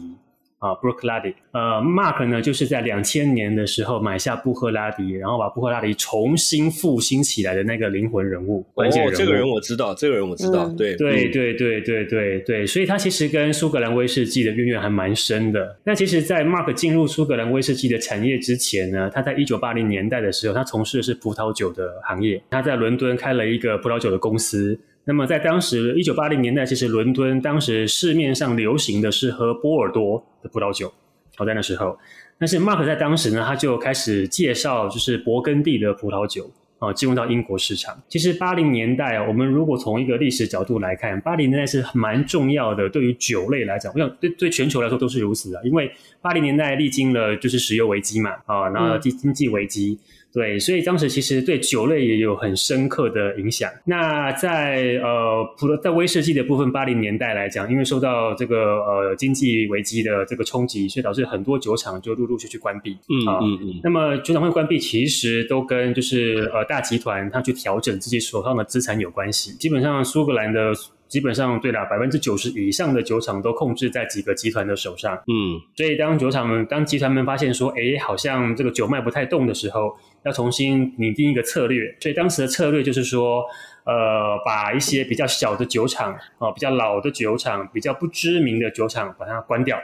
[0.60, 9.13] 啊，Bruichladdich，呃，Mark 呢，就是在两千年的时候买下布赫拉迪，然后把布赫拉迪重新复兴起来的那个灵魂人物，关键人物。
[9.13, 15.78] 哦，这个人我知道，这个人我知道，嗯、对，对，对，对，对，对，对，所以他其实跟苏格兰威士忌的渊源还蛮深的。
[15.84, 24.80] 那其实，在 Mark 进入苏格兰威士忌的产业之前呢，他在一九八零年代的时候，他从事的是葡萄酒的行业，他在伦敦开了一个葡萄酒的公司。
[25.08, 30.91] 那么在当时一九八零年代，其实伦敦当时市面上流行的是喝波尔多的葡萄酒，
[31.38, 31.98] 好在那时候。
[32.38, 37.98] 但是 Mark 在当时呢，他就开始介绍就是勃艮第的葡萄酒啊，进入到英国市场。
[38.10, 45.89] 其实八零年代啊，我们如果从一个历史角度来看，八零年代是蛮重要的，对于酒类来讲，我想对对全球来说都是如此啊，因为
[46.22, 49.98] 八零年代历经了就是石油危机嘛啊，然后经经济危机。
[50.38, 53.67] 对，所以当时其实对酒类也有很深刻的影响。
[53.86, 62.91] 那在呃，普罗在威士忌的部分，八零年代来讲，因为受到这个呃经济危机的这个冲击，所以导致很多酒厂就陆陆续续关闭。
[62.91, 63.60] 嗯嗯嗯。
[63.63, 69.54] 嗯，那么酒厂会关闭，其实都跟就是呃大集团它去调整自己手上的资产有关系。
[69.54, 70.71] 基本上苏格兰的。
[71.08, 75.15] 基本上对啦，百分之九十以上的酒厂都控制在几个集团的手上。
[75.28, 79.95] 嗯，所以当酒厂们、当集团们发现说，哎，好像这个酒卖不太动的时候，
[80.28, 81.96] 要重新拟定一个策略。
[82.00, 83.44] 所以当时的策略就是说，
[83.86, 89.78] 呃，把一些比较小的酒厂啊、呃，比较老的酒厂、比较不知名的酒厂，把它关掉，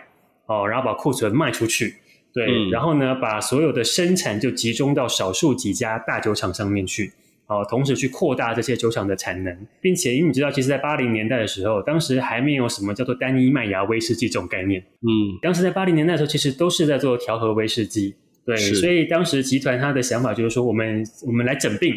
[0.46, 1.96] 哦、呃，然后把库存卖出去。
[2.34, 7.14] 对，嗯、然后呢，把所有的生产就集中到少数几家大酒厂上面去。
[7.46, 14.82] 哦，同时去扩大这些酒厂的产能，并且因为你知道，其实，在八零年代的时候，当时还没有什么叫做单一麦芽威士忌这种概念。
[15.02, 18.16] 嗯，当时在八零年代的时候，其实都是在做调和威士忌。
[18.46, 21.94] 对，所以当时集团他的想法就是说，我们我们来整并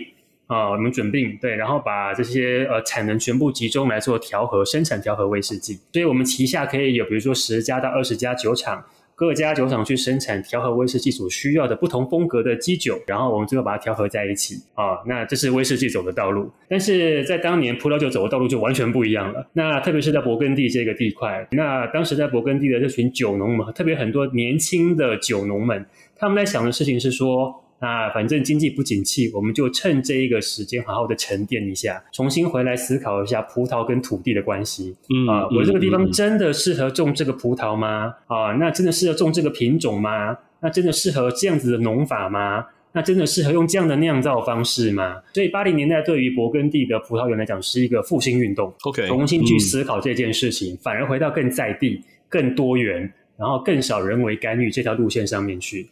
[0.46, 5.74] 啊，我们整并对，然后把这些呃产能全部集中来做调和生产调和威士忌。
[5.92, 8.84] 所以我们旗下可以有比如说十家到二十家酒厂。
[9.18, 15.00] 各家酒厂去生产调和威士忌所需要的不同风格的基酒，然后我们最后把它调和在一起啊。
[15.06, 19.48] 那这是威士忌走的道路，但是在当年葡萄酒走的道路就完全不一样了。
[19.54, 25.86] 那特别是在勃艮第这个地块，那当时在勃艮第的这群酒农们，特别很多年轻的酒农们，
[26.18, 27.62] 他们在想的事情是说。
[27.78, 34.96] 那反正经济不景气，我们就趁这一个时间好好的沉淀一下，重新回来思考一下葡萄跟土地的关系。
[35.10, 38.14] 嗯啊，我这个地方真的适合种这个葡萄吗？
[38.28, 40.34] 啊，那真的适合种这个品种吗？
[40.60, 42.64] 那真的适合这样子的农法吗？
[42.92, 45.20] 那真的适合用这样的酿造方式吗？
[45.34, 48.72] 所以八零年代对于勃艮第的葡萄园来讲是一个复兴运动。
[48.84, 55.86] OK，重新去思考这件事情，嗯、反而回到更在地、更多元，然后更少人为干预这条路线上面去。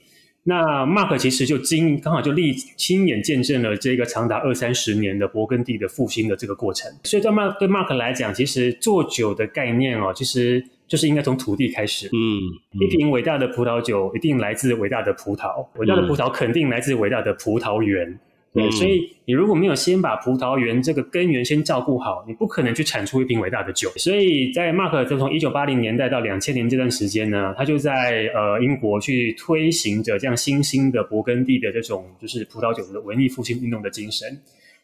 [0.46, 12.08] 那 Mark 其实就经刚好就历亲眼见证了这个长达二三十年的勃艮第的复兴的这个过程，所以对 Mark 对 Mark 来讲，其实做酒的概念哦，其实就是应该从土地开始。
[12.08, 18.18] 嗯，嗯一瓶伟大的葡萄酒一定来自伟大的葡萄，伟大的葡萄肯定来自伟大的葡萄园。
[18.54, 23.90] 对，所以你如果没有先把葡萄园这个根源先照顾好，你不可能去产出一瓶伟大的酒。
[23.96, 34.28] 所以在 Mark 就从一九八零年代到两千年这段时间呢，他就在呃英国去推行着这样新兴的勃艮第的这种就是葡萄酒的文艺复兴运动的精神。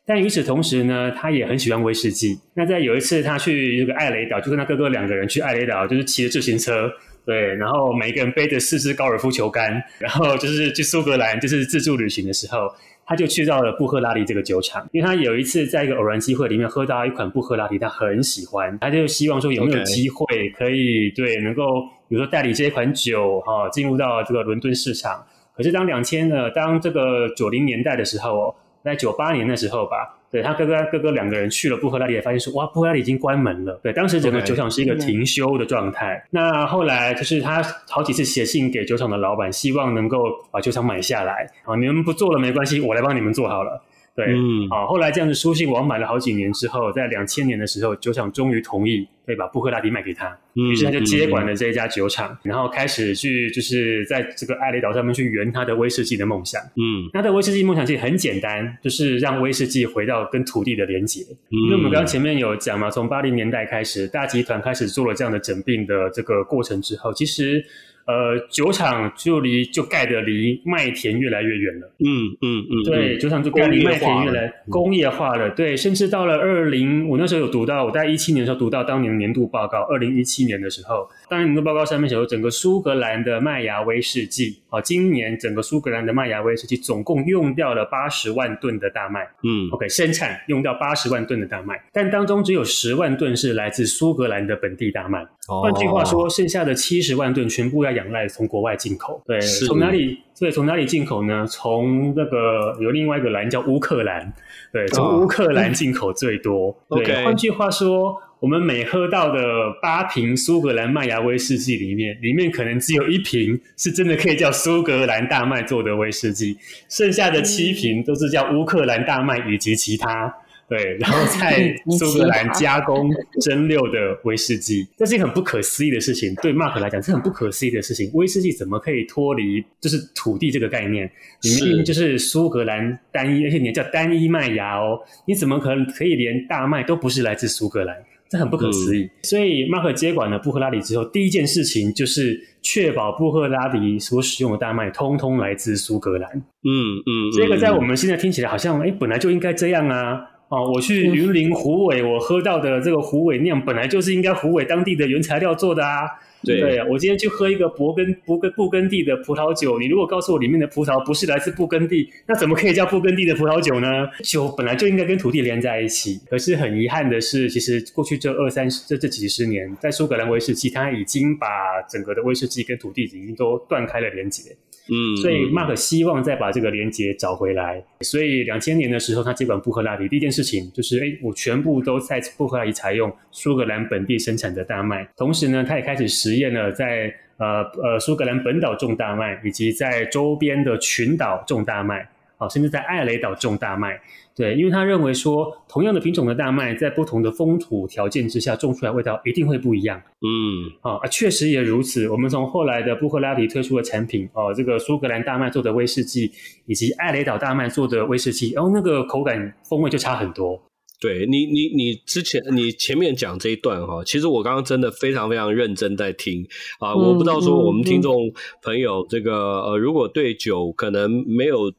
[0.04, 2.36] 但与此同时呢，他也很喜欢威士忌。
[2.54, 6.90] 那在有一次他去这个艾雷岛，就跟他哥哥两个人去艾雷岛，就是骑着自行车，
[7.24, 12.68] 对，然后每一个人背着四支高尔夫球杆，然后就是去苏格兰就是自助旅行的时候。
[13.10, 25.26] 他就去到了布赫拉迪这个酒厂，因为他有一次在一个偶然机会里面喝到一款布赫拉迪，他很喜欢，他就希望说有没有机会可以.对能够，比如说代理这一款酒哈进入到这个伦敦市场。
[25.56, 30.19] 可是当两千呢，当这个九零年代的时候，在九八年的时候吧。
[30.30, 33.80] 对，他哥哥哥哥两个人去了布赫拉里，也发现说哇，布赫拉里已经关门了。
[33.82, 36.14] 对，当时整个酒厂是一个停休的状态。
[36.14, 36.28] Okay.
[36.30, 40.18] 那后来就是他好几次写信给酒厂的老板，希望能够
[40.52, 41.50] 把酒厂买下来。
[41.64, 43.82] 啊，你们不做了没关系，我来帮你们做好了。
[44.24, 49.08] 对，嗯，好，后来这样子书信往返了好几年之后，在两千年的时候，酒厂终于同意。
[49.26, 56.60] 可以把布克拉迪卖给他，于是他就接管了这一家酒厂，然后开始去就是在这个艾雷岛上面去圆他的威士忌的梦想。
[56.74, 61.22] 嗯，他的威士忌梦想其实很简单，就是让威士忌回到跟土地的连结。
[61.50, 67.64] 嗯，因为我们刚刚前面有讲嘛，从八零年代开始，大集团开始做了这样的整并的这个过程之后，其实。
[68.10, 71.92] 呃，酒厂就离就盖的离麦田越来越远了。
[72.00, 75.48] 嗯嗯嗯，对，酒厂就盖离麦田越来工业化了。
[75.50, 79.82] 对，甚至到了二零，我那时候有读到，我在一七年的时候读到当年的年度报告。
[79.82, 89.22] 二零一七年的时候，当年年度报告上面写说，整个苏格兰的麦芽威士忌，啊，今年整个苏格兰的麦芽威士忌总共用掉了八十万吨的大麦。
[89.44, 95.24] 嗯，OK，生产用掉八十万吨的大麦，但当中只有十万吨是来自苏格兰的本地大麦。
[95.46, 99.22] 换句话说，剩下的七十万吨全部要仰赖从国外进口。
[99.24, 100.18] 对，从哪里？
[100.38, 101.46] 对，从哪里进口呢？
[101.46, 104.32] 从那个有另外一个兰叫乌克兰。
[104.72, 106.76] 对，从乌克兰进口最多。
[106.88, 109.40] 对，换句话说，我们每喝到的
[109.82, 116.56] 八瓶苏格兰麦芽威士忌里面，里面可能只有一瓶是真的可以叫苏格兰大麦做的威士忌，
[116.88, 120.34] 剩下的七瓶都是叫乌克兰大麦以及其他。
[120.70, 123.10] 对，然后在 苏格兰加工
[123.42, 126.32] 蒸馏的威士忌，这是一个很不可思议的事情。
[126.36, 128.08] 对 Mark 来讲，是很不可思议的事情。
[128.14, 131.10] 威士忌怎么可以脱离就是土地这个概念？
[131.42, 137.96] 里面就是苏格兰单一，而且你叫单一麦芽哦，你怎么可能可以连大麦都不是来自苏格兰？
[138.30, 139.02] 这很不可思议。
[139.02, 146.30] 嗯、所以 Mark 接管了布赫拉里之后，第一件事情就是确保布赫拉里所使用的大麦通通来自苏格兰。
[146.36, 150.24] 嗯嗯，这个在我们现在听起来好像，哎，本来就应该这样啊。
[150.48, 156.00] 哦，我去云林虎尾，我喝到的这个虎尾酿本来就是应该虎尾当地的原材料做的啊。
[156.42, 163.86] 对，呀，我今天去喝一个勃根勃根布根地的葡萄酒，你如果告诉我里面的葡萄不是来自布根地，那怎么可以叫布根地的葡萄酒呢？
[164.24, 166.18] 酒本来就应该跟土地连在一起。
[166.30, 171.46] 可是很遗憾的是，其实过去这二三十这这几十年，在苏格兰威士忌，它已经把
[171.90, 174.56] 整个的威士忌跟土地已经都断开了连接。
[174.90, 177.82] 嗯，所以 Mark 希望再把这个连接找回来。
[178.00, 185.08] 所以两千年的时候，他接管布赫拉提，第一件事情就是，哎，我全部都在布赫拉提采用苏格兰本地生产的大麦。
[185.16, 192.08] 同时呢，他也开始实验了在呃呃苏格兰本岛种大麦，以及在周边的群岛种大麦。
[192.36, 194.00] 啊，甚至在艾雷岛种大麦，
[194.40, 200.00] 对，因为他认为说，同样的品种的大麦，在不同的风土条件之下，种出来味道一定会不一样。
[200.22, 202.08] 嗯，啊，确实也如此。
[202.08, 206.32] 我们从后来的布赫拉迪推出的产品，哦，这个苏格兰大麦做的威士忌，
[206.64, 210.58] 以及艾雷岛大麦做的威士忌，然后那个口感风味就差很多。
[211.02, 216.46] 对你，你，你之前你前面讲这一段哈，其实我刚刚真的非常非常认真在听
[216.78, 216.94] 啊。
[216.94, 221.70] 我不知道说我们听众朋友这个呃，如果对酒可能没有。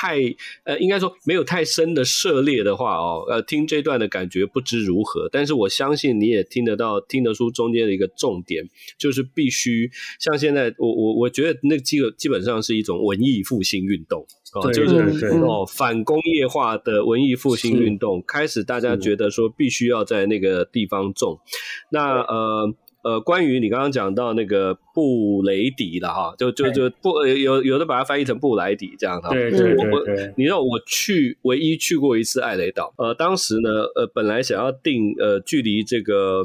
[0.00, 0.18] 太
[0.64, 5.28] 呃，应该说没有太深的涉猎的话哦，呃，听这段的感觉不知如何。
[5.30, 21.38] 但是我相信你也听得到、听得出中间的一个重点，就是必须像现在，我我我觉得那基基本上是一种文艺复兴运动哦，就是哦反工业化的文艺复兴运动开始，大家觉得说必须要在那个地方种。
[21.90, 22.74] 那呃。
[23.02, 29.30] 呃，关于你刚刚讲到那个布雷迪了哈，就就就布有有的把它翻译成布莱迪这样哈。
[29.30, 30.32] 对对对，对我。
[30.36, 36.42] 你知道我去唯一去过一次艾雷岛，呃，当时呢，呃，本来想要定呃距离这个。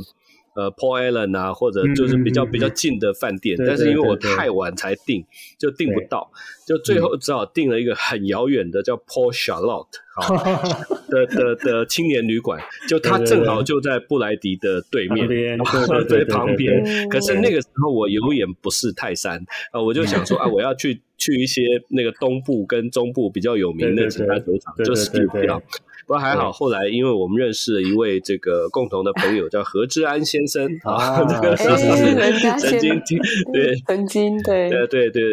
[0.56, 5.24] 呃，Paul Allen 啊，或者就是比较、嗯、比较近的饭店，嗯、但是因为我太晚才订，
[5.60, 6.32] 就订不到，
[6.66, 9.88] 就最后只好订了一个很遥远的叫 Paul Charlotte
[11.10, 15.28] 的的的青年旅馆，就它正好就在布莱迪的对面，
[16.08, 17.10] 对 旁边。
[17.10, 25.62] 可是那个时候我有眼不识泰山啊，我就想说啊，我要去去一些那个东部跟中部比较有名的其他酒厂，就 skip 掉。
[26.06, 31.66] 不过还好，后来因为我们认识了一位这个共同的朋友，叫何志安先生啊， 这个是
[32.60, 33.20] 曾经听
[33.52, 34.70] 对曾经 对。
[34.70, 35.24] 呃对对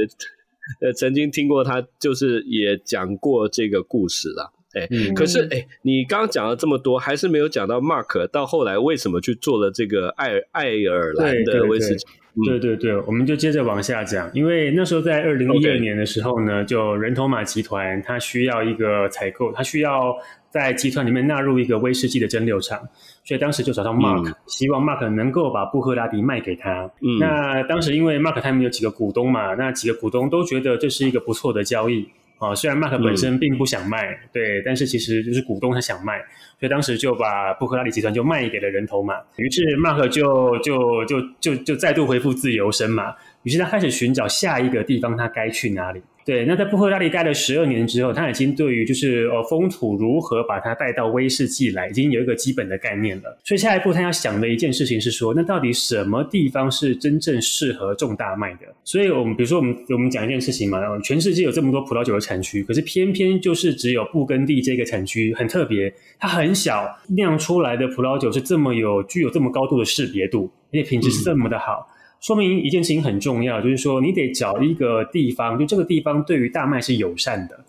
[0.80, 12.06] 呃曾经听过他就是也讲过这个故事了，哎，可是哎，你刚刚讲了这么多，还是没有讲到 Mark 到后来为什么去做了这个爱爱尔兰的威士忌？
[12.46, 20.16] 对对对，我们就接着往下讲，因为那时候在二零一二年的时候呢，就人头马集团它需要一个采购，它需要。
[20.52, 22.78] 在集团里面纳入一个威士忌的蒸馏厂，
[23.24, 26.90] 所以当时就找到 Mark，、嗯、希望 Mark 能够把布赫拉迪卖给他。
[27.00, 32.06] 嗯、那当时因为 Mark 他们有几个股东嘛，那几个股东都觉得这是一个不错的交易。
[32.44, 32.54] 啊。
[32.54, 36.18] 虽然 Mark 本身并不想卖，嗯、对，但是其实就是股东他想卖，
[36.58, 39.14] 所以当时就把布克拉里集团就卖给了人头马。
[39.36, 43.14] 于是 Mark 就就就就就再度恢复自由身嘛。
[43.42, 46.00] 于是他开始寻找下一个地方，他该去哪里？
[46.24, 53.36] 对，那在布赫拉利待了十二年之后，他已经对于就是呃风土如何把它带到威士忌来，已经有一个基本的概念了。
[53.42, 58.60] 所以下一步他要想的一件事情是说，那到底什么地方是真正适合种大麦的？
[58.84, 71.84] 所以我们比如说我们我们讲一件事情嘛，全世界有这么多葡萄酒的产区，可是偏偏就是只有布根地这个产区很特别，它很小，酿出来的葡萄酒是这么有具有这么高度的识别度，而且品质是这么的好。
[72.22, 77.64] 说明一件事情很重要，就是说你得找一个地方，就这个地方对于大麦是友善的，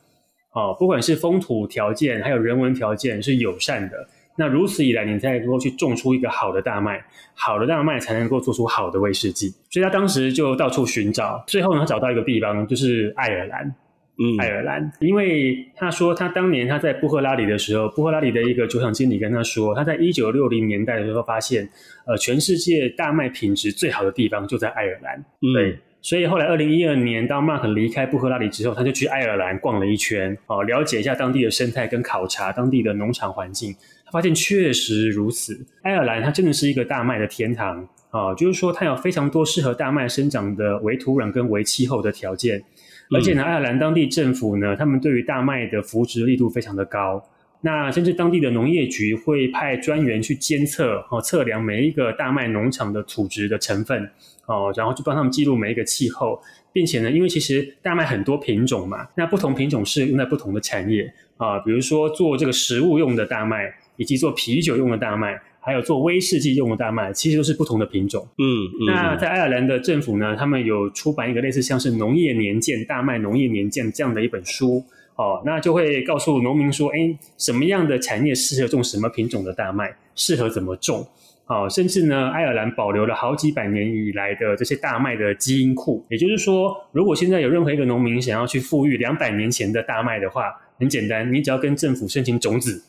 [0.51, 4.07] 哦，不管是风土条件还有人文条件是友善的。
[4.35, 7.03] 那如此以来，你才能够去种出一个好的大麦，
[7.35, 9.49] 好的大麦才能够做出好的威士忌。
[9.69, 13.75] 所以他当时就到处寻找，最后呢，他找到一个地方，就是爱尔兰。
[14.19, 21.67] 嗯，爱尔兰，因为他说他当年他在布赫拉里的时候，布赫拉里的一个酒厂经理跟他说，他在一九六零年代的时候发现，
[22.05, 25.17] 呃，全世界大麦品质最好的地方就在爱尔兰。
[25.41, 42.63] 嗯、对，所以后来二零一二年，当马克离开布赫拉里之后，他就去爱尔兰逛了一圈，哦、呃，了解一下当地的生态跟考察当地的农场环境，他发现确实如此，爱尔兰它真的是一个大麦的天堂啊、呃，就是说它有非常多适合大麦生长的微土壤跟微气候的条件。
[43.11, 47.23] 而且呢，爱尔兰当地政府呢，他们对于大麦的扶植力度非常的高。
[47.61, 54.09] 那甚至当地的农业局会派专员去监测哦，测量每一个大麦农场的土质的成分
[54.47, 56.41] 哦，然后去帮他们记录每一个气候，
[56.73, 65.39] 并且呢，因为其实大麦很多品种嘛，那不同品种是用在不同的产业啊，比如说做这个食物用的大麦，以及做啤酒用的大麦。
[65.63, 68.27] 还有做威士忌用的大麦，其实都是不同的品种。
[68.37, 74.83] 嗯，嗯，那在爱尔兰的政府呢，他们有出版一个类似像是农业年鉴、大麦农业年鉴这样的一本书。
[75.15, 81.07] 哦，那就会告诉农民说，哎，什么样的产业适合种什么品种的大麦，适合怎么种。
[81.45, 86.03] 哦，甚至呢，爱尔兰保留了好几百年以来的这些大麦的基因库。
[86.09, 92.83] 也就是说，如果现在有任何一个农民想要去富裕两百年前的大麦的话，很简单，你只要跟政府申请种子。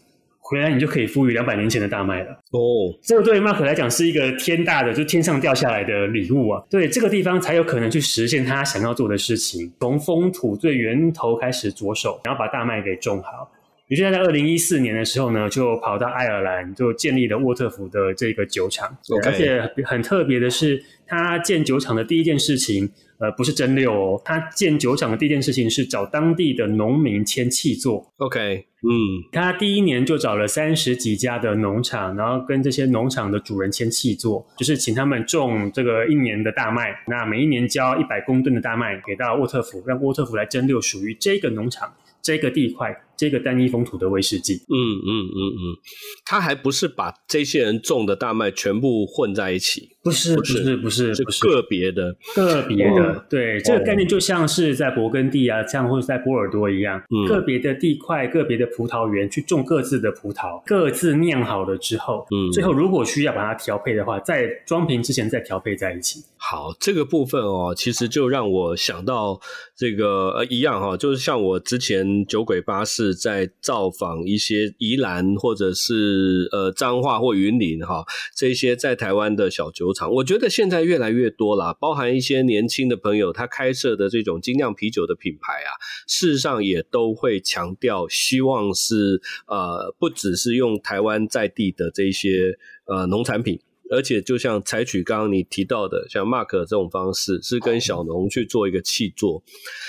[0.47, 6.62] 回来你就可以赋予两百年前的大麦了哦，这个对 Mark 来讲是一个天大的，就天上掉下来的礼物啊！
[6.68, 13.51] 对，这个地方才有可能去实现他想要做的事情，从风土最源头开始着手，然后把大麦给种好。
[13.95, 18.99] 于是他在二零一四年的时候呢，就跑到爱尔兰，就建立了沃特福的这个酒厂。
[19.24, 22.90] 而且很特别的是，他建酒厂的第一件事情。
[23.20, 28.12] 呃，不是蒸馏哦，他建酒厂的第一件事情是找当地的农民签契作。
[28.16, 28.90] OK，嗯，
[29.30, 41.95] 他第一年就找了三十几家的农场，然后跟这些农场的主人签契作，就是请他们种这个一年的大麦，那每一年交一百公吨的大麦给到沃特福，让沃特福来蒸馏属于这个农场。
[42.20, 45.77] 这个地块，这个单一风土的威士忌，嗯嗯嗯嗯，
[46.25, 52.17] 他还不是把这些人种的大麦全部混在一起，不是不是不是，是个别的。
[52.35, 57.25] 个别的，对，这个概念就像是在勃艮第啊，像或者在波尔多一样，嗯。
[57.29, 66.21] 个别的地块，个别的葡萄园去种各自的葡萄，各自酿好了之后，嗯，最后如果需要把它调配的话，在装瓶之前再调配在一起。
[66.37, 69.41] 好，这个部分哦，其实就让我想到
[69.75, 85.70] 这个呃一样哈，就是像我之前酒鬼巴士是在造访一些宜兰或者是呃彰化或云林哈这些在台湾的小酒厂，我觉得现在越来越多啦，包含一些年轻的朋友他开设的这种精酿啤酒的品牌啊，
[86.09, 93.61] 事实上也都会强调希望是呃不只是用台湾在地的这些呃农产品。
[93.95, 99.42] 而且，就像采取刚刚你提到的，像 Mark 这种方式，是跟小农去做一个契作。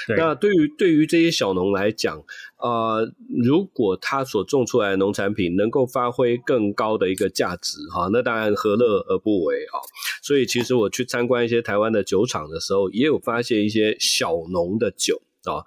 [0.08, 2.24] 对那对于对于这些小农来讲，
[2.58, 3.12] 呃，
[3.44, 9.76] 如果他所种出来的农产品能够发挥更高的一个价值，哈，那当然何乐而不为啊？
[10.22, 15.22] 所以，其实我去参观一些台湾的酒厂的时候，也有发现一些小农的酒。
[15.50, 15.64] 啊，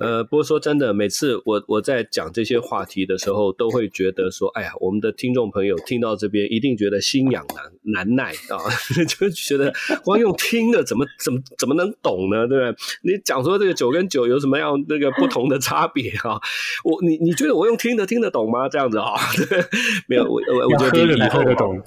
[0.00, 8.58] 呃，不过说真的，每次我我在讲这些话题的时候，都会觉得说，哎呀，我们的听众朋友听到这边一定觉得心痒难难耐啊，
[9.08, 9.72] 就觉得
[10.04, 12.46] 光用听的怎么怎么怎么能懂呢？
[12.46, 12.74] 对不对？
[13.02, 16.40] 你讲说这个酒跟酒有什么样那个不同的差别啊？
[16.84, 18.68] 我你你觉得我用听的听得懂吗？
[18.68, 19.14] 这样子啊？
[20.08, 21.80] 没有，我我我觉得你听得懂。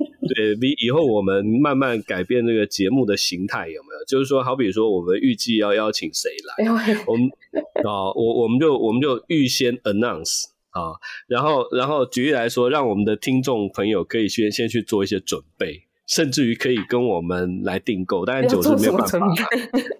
[0.34, 4.04] 对，比以后我们慢慢改变这个节目的形态有没有？
[4.06, 6.70] 就是说，好比说，我们预计要邀请谁来，
[7.06, 7.28] 我们
[7.84, 10.94] 啊，我我们就我们就预先 announce 啊，
[11.26, 15.82] 然后然后举例来说，让我们的听众朋友可以先先去做一些准备。
[16.10, 18.26] 甚至于可以跟我们来订购。
[18.26, 19.18] 当然酒是没有办法，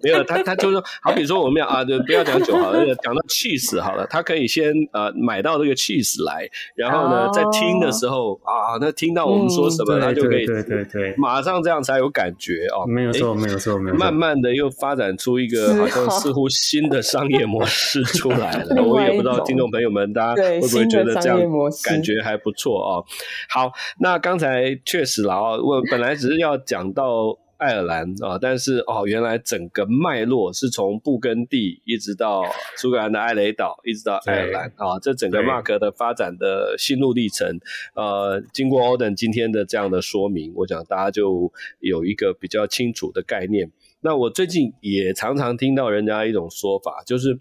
[0.03, 12.85] 没有他他就是说，好比说我们要啊，不要讲酒好了，讲到 cheese 好了，他可以先呃买到这个 cheese 来，然后呢，在听的时候啊，那听到我们说什么，他就可以对对对，马上这样才有感觉哦。
[12.85, 13.99] 没有错，没有错，没有错。
[13.99, 21.39] 慢慢的又发展出一个好像似乎新的商业模式出来了， 我也不知道听众朋友们大家会不会觉得这样
[21.85, 23.05] 感觉还不错哦。
[23.49, 32.43] 好，那刚才确实了啊，问本来只是要讲到爱尔兰啊，但是哦，原来整个脉络是从布根地一直到
[32.75, 37.59] 苏格兰的艾雷岛，一直到爱尔兰啊，这整个 Mark 的发展的心路历程，
[37.93, 43.71] 呃，经过 Alden 今天的这样的说明，我想大家就有一个比较清楚的概念。
[44.01, 47.39] 那我最近也常常听到人家一种说法，就是。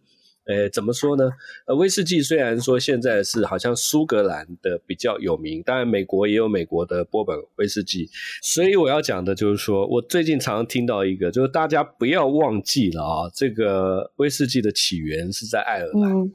[0.50, 1.30] 呃，怎么说呢？
[1.66, 8.08] 呃，威士忌虽然说现在是好像苏格兰的比较有名，当然美国也有美国的波本威士忌。
[8.42, 16.32] 所以我要讲的就是说，我最近常听到一个，就是大家不要忘记了啊，这个威士忌的起源是在爱尔兰。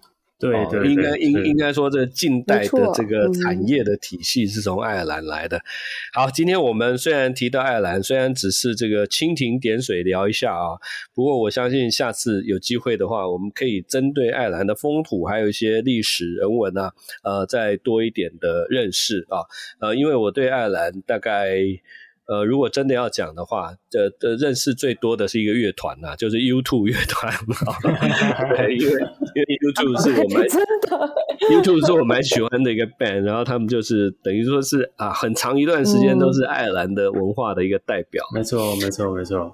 [0.51, 5.61] 对对，对，应该应应该说，这近代的这个产业的体系是从爱尔兰来的。
[6.13, 10.77] 好，今天我们虽然提到爱尔兰，虽然只是这个蜻蜓点水聊一下啊，
[11.13, 16.91] 不过我相信下次有机会的话，我们可以针对爱尔兰的风土，还有一些历史人文啊，
[17.23, 19.43] 呃，再多一点的认识啊。
[19.79, 21.57] 呃，因为我对爱尔兰大概。
[22.27, 27.31] 呃，如果真的要讲的话，这这认识最多的是一个乐团呐，就是 U2 乐团。
[28.55, 28.93] 对，因为
[29.35, 31.13] 因为 U2 是我们 真的
[31.51, 38.23] U2 是我蛮喜欢的一个 band，然后他们就是等于说是啊，很长一段时间都是爱尔兰的文化的一个代表。
[38.33, 39.53] 没错，没错，没错。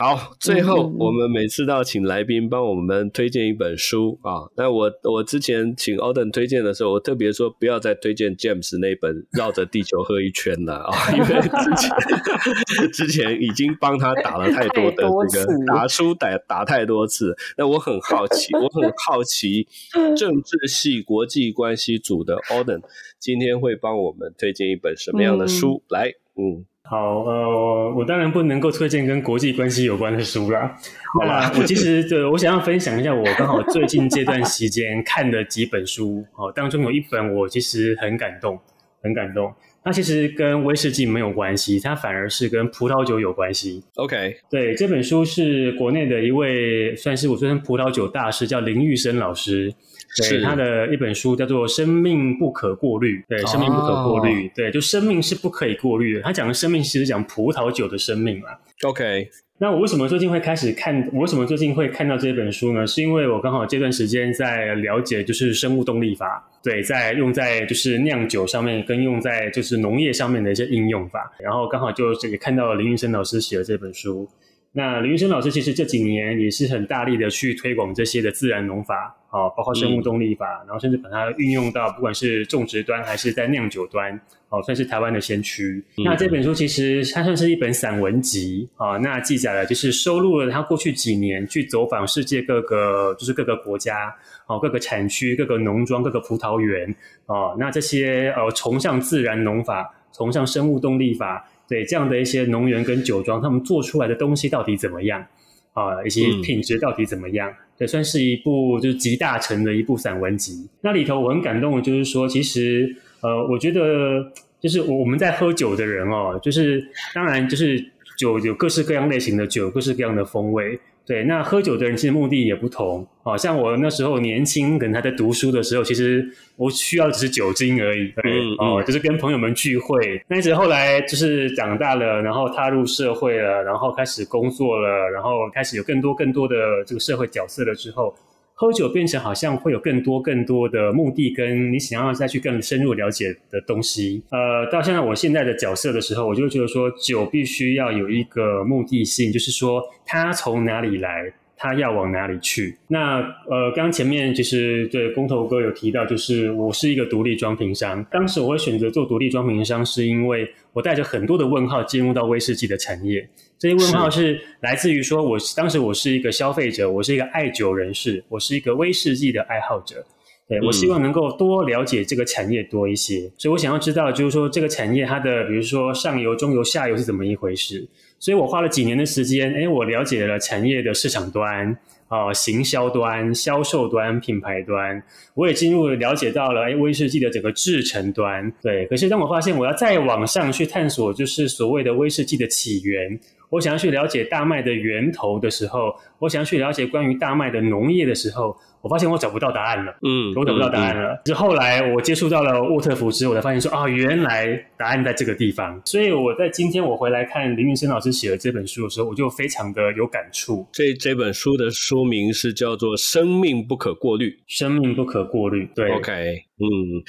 [0.00, 4.48] 好，最后我们每次都要请来宾帮我们推荐一本书啊。
[4.56, 17.36] 那我我之前请 Alden 推荐的时候，我特别说不要再推荐 James 那本《绕着地球喝一圈》了啊， 因为之前 之前已经帮他打了太多的这个打书打打太多次。
[17.58, 19.68] 那我很好奇，我很好奇
[20.16, 22.80] 政治系国际关系组的 Alden
[23.18, 25.82] 今天会帮我们推荐一本什么样的书？
[25.90, 26.64] 嗯来，嗯。
[26.90, 30.76] 好，呃，我当然不能够推荐跟国际关系有关的书啦。
[31.20, 38.58] 好啦，我其实对我想要分享一下我刚好最近这段时间看的几本书哦，当中有一本我其实很感动，
[39.04, 39.54] 很感动。
[39.84, 43.80] 它其实跟威士忌没有关系，它反而是跟葡萄酒有关系。
[43.94, 49.72] OK，对，这本书是国内的一位算是我说葡萄酒大师，叫林玉生老师。
[50.16, 53.18] 对，他的一本书叫做《生命不可过滤》。
[53.28, 54.48] 对，生命不可过滤。
[54.48, 54.54] Oh.
[54.56, 56.22] 对，就生命是不可以过滤的。
[56.22, 58.48] 他讲的生命其实讲葡萄酒的生命嘛。
[58.82, 61.08] OK，那我为什么最近会开始看？
[61.12, 62.84] 我为什么最近会看到这本书呢？
[62.86, 66.44] 是因为我刚好这段时间在了解，就是生物动力法。
[66.62, 71.32] 对，在用在就是酿酒上面，跟用在就是农业上面的一些应用法。
[71.38, 74.28] 然后刚好就也看到了林云生老师写的这本书。
[74.72, 85.82] 那林云生老师其实这几年也是很大力的去推广这些的自然农法，啊，包括生物动力法，嗯、然后甚至把它运用到不管是种植端还是在酿酒端，哦，算是台湾的先驱。
[85.98, 94.14] 嗯、那这本书其实它算是一本散文集，啊，那记载了就是收录了他过去几年去走访世界各个就是各个国家，
[94.46, 96.94] 哦，各个产区、各个农庄、各个葡萄园，
[97.26, 101.48] 哦，那这些呃崇尚自然农法、崇尚生物动力法。
[101.70, 105.24] 对这样的一些农园跟酒庄，他们做出来的东西到底怎么样
[105.72, 106.02] 啊？
[106.04, 107.48] 一些品质到底怎么样？
[107.48, 110.68] 这、也、算是一部就是集大成的一部散文集。
[110.82, 117.82] 那里头我很感动的就是说，其实呃，我觉得就是我们在喝酒的人哦，就是当然就是
[118.18, 120.78] 酒有各式各样类型的酒，各式各样的风味。
[121.10, 130.22] 对，那喝酒的人其实目的也不同，啊像我那时候年轻，可能还在读书的时候，其实我需要的只是酒精而已，对，嗯嗯、哦，就是跟朋友们聚会。
[130.28, 136.54] 那一直后来就是长大了，然后踏入社会了，然后开始工作了，然后开始有更多更多的
[136.86, 138.14] 这个社会角色了之后。
[138.60, 144.22] 喝酒变成好像会有更多更多的目的，跟你想要再去更深入了解的东西。
[144.28, 152.76] 呃，到现在我现在的角色的时候，我就会觉得说，酒必须要有一个目的性，就是说它从哪里来，它要往哪里去。
[152.88, 158.04] 那呃，刚刚前面其实对工头哥有提到，就是我是一个独立装瓶商。
[158.10, 163.26] 当时我会选择做独立装瓶商，是因为我带着很多的问号进入到威士忌的产业。
[163.60, 170.02] 这些问号是来自于说，我当时我是一个消费者，我是一个爱酒人士，我是一个威士忌的爱好者。
[170.48, 177.86] 对，我希望能够多了解这个产业多一些，所以我想要知道，就是说这个产业它的，比如说上游、中游、下游是怎么一回事。
[178.18, 181.76] 所以我花了几年的时间，诶，我了解了产业的市场端，
[182.08, 185.02] 呃行销端、销售端、品牌端，
[185.34, 188.50] 我也进入了了解到了哎威士忌的整个制程端。
[188.62, 193.20] 对，可是当我发现我要再往上去探索，就是所谓的威士忌的起源。
[193.50, 199.92] 我想要去了解大麦的源头的时候，我想要去了解关于大麦的农业的时候，我发现我找不到答案了。
[200.02, 201.20] 嗯，我找不到答案了。
[201.26, 204.46] 是、嗯嗯、后来我接触到了沃特福之后，我才发现说啊，原来
[204.78, 205.80] 答案在这个地方。
[205.84, 210.66] 所以我在今天我回来看林云生老师写的这本书的时候，我就非常的有感触。
[210.72, 215.68] 这这本书的书名是叫做《生命不可过滤》，生命不可过滤。
[215.74, 217.02] 对，OK，嗯。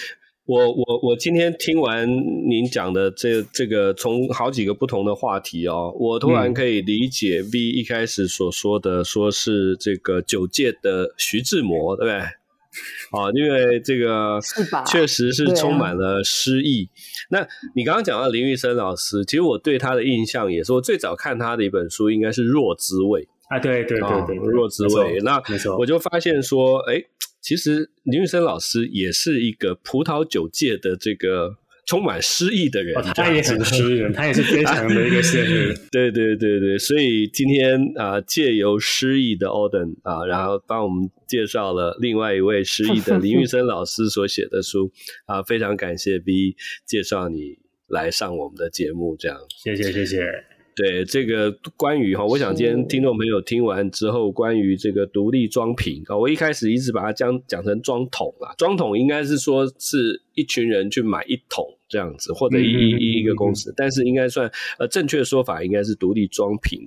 [0.51, 12.17] 我我我今天听完您讲的这这个从好几个不同的话题哦，我突然可以理解 V 一开始所说的，说是这个九界的徐志摩，对不对？
[12.17, 14.41] 啊，因为这个
[14.85, 16.83] 确实是充满了诗意。
[16.83, 16.91] 啊、
[17.29, 25.17] 那你刚刚讲到林玉生老师，其实我对他的印象也是，我最早看他的一本书应该是《弱滋味》啊，对对对对，对，弱滋味。
[25.23, 25.41] 那
[25.77, 27.01] 我就发现说，哎。
[27.41, 35.75] 其实林玉生老师也是一个葡萄酒界的这个充满诗意的人，哦、他也很诗人，他也是非常的一个诗人。
[35.91, 44.91] 对对对对，所以今天啊，借由诗意的 Oden 啊，然后帮我们介绍了另外一位诗意的林玉生老师所写的书
[45.25, 50.50] 啊，非常感谢 B 介绍你来上我们的节目，这样，谢谢谢谢。
[50.75, 64.49] 对这个关于哈，我想今天听众朋友听完之后，关于这个独立装瓶啊，我一开始一直把它讲讲成装桶啊，装桶应该是说是一群人去买一桶这样子，或者一一一一个公司，但是应该算
[64.79, 66.79] 呃正确的说法应该是独立装瓶，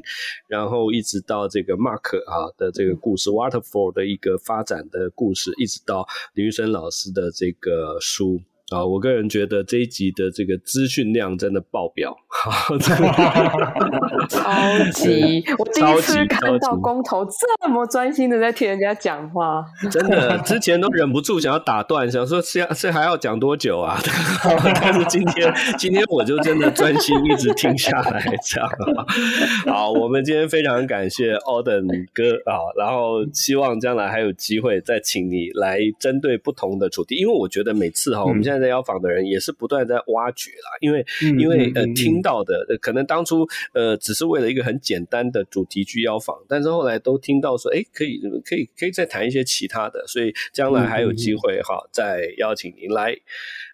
[0.49, 8.41] 然后一直到这个 Mark 啊的这个故事，Waterfall 的一个发展的故事，一直到林玉生老师的这个书。
[8.71, 12.17] 啊，我个人觉得这一集的这个资讯量真的爆表，
[12.81, 14.49] 超
[14.91, 15.45] 级！
[15.59, 23.99] 我第一次看到工头这么专心的在听人家讲话，真的，之前都忍不住想要打断，想说这这还要讲多久啊？
[24.81, 28.71] 但是今天今天我就真的专心一直听下来，这样。
[29.67, 38.54] 好，我们今天非常感谢 Oden 哥啊，然后希望将来还有机会再请你来针对不同的主题，因为我觉得每次哈，我们现在。
[38.61, 53.17] 在邀访的人也是不断在挖掘啦，因为、嗯、因为呃听到的可能当初呃只是为了一个很简单的主题去邀访，但是后来都听到说，哎，可以可以可以再谈一些其他的，所以将来还有机会哈、嗯，再邀请您来。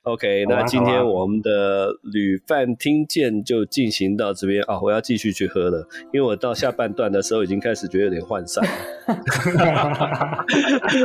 [0.05, 8.71] OK，那今天我们的旅饭听见就进行到这边啊、哦，我要继续去喝了，因为我到下半段的时候已经开始觉得有点涣散了。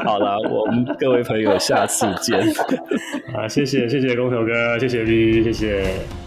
[0.05, 2.39] 好了，我们各位朋友下次见。
[3.35, 6.24] 啊，谢谢谢谢工头哥，谢谢 V，谢谢。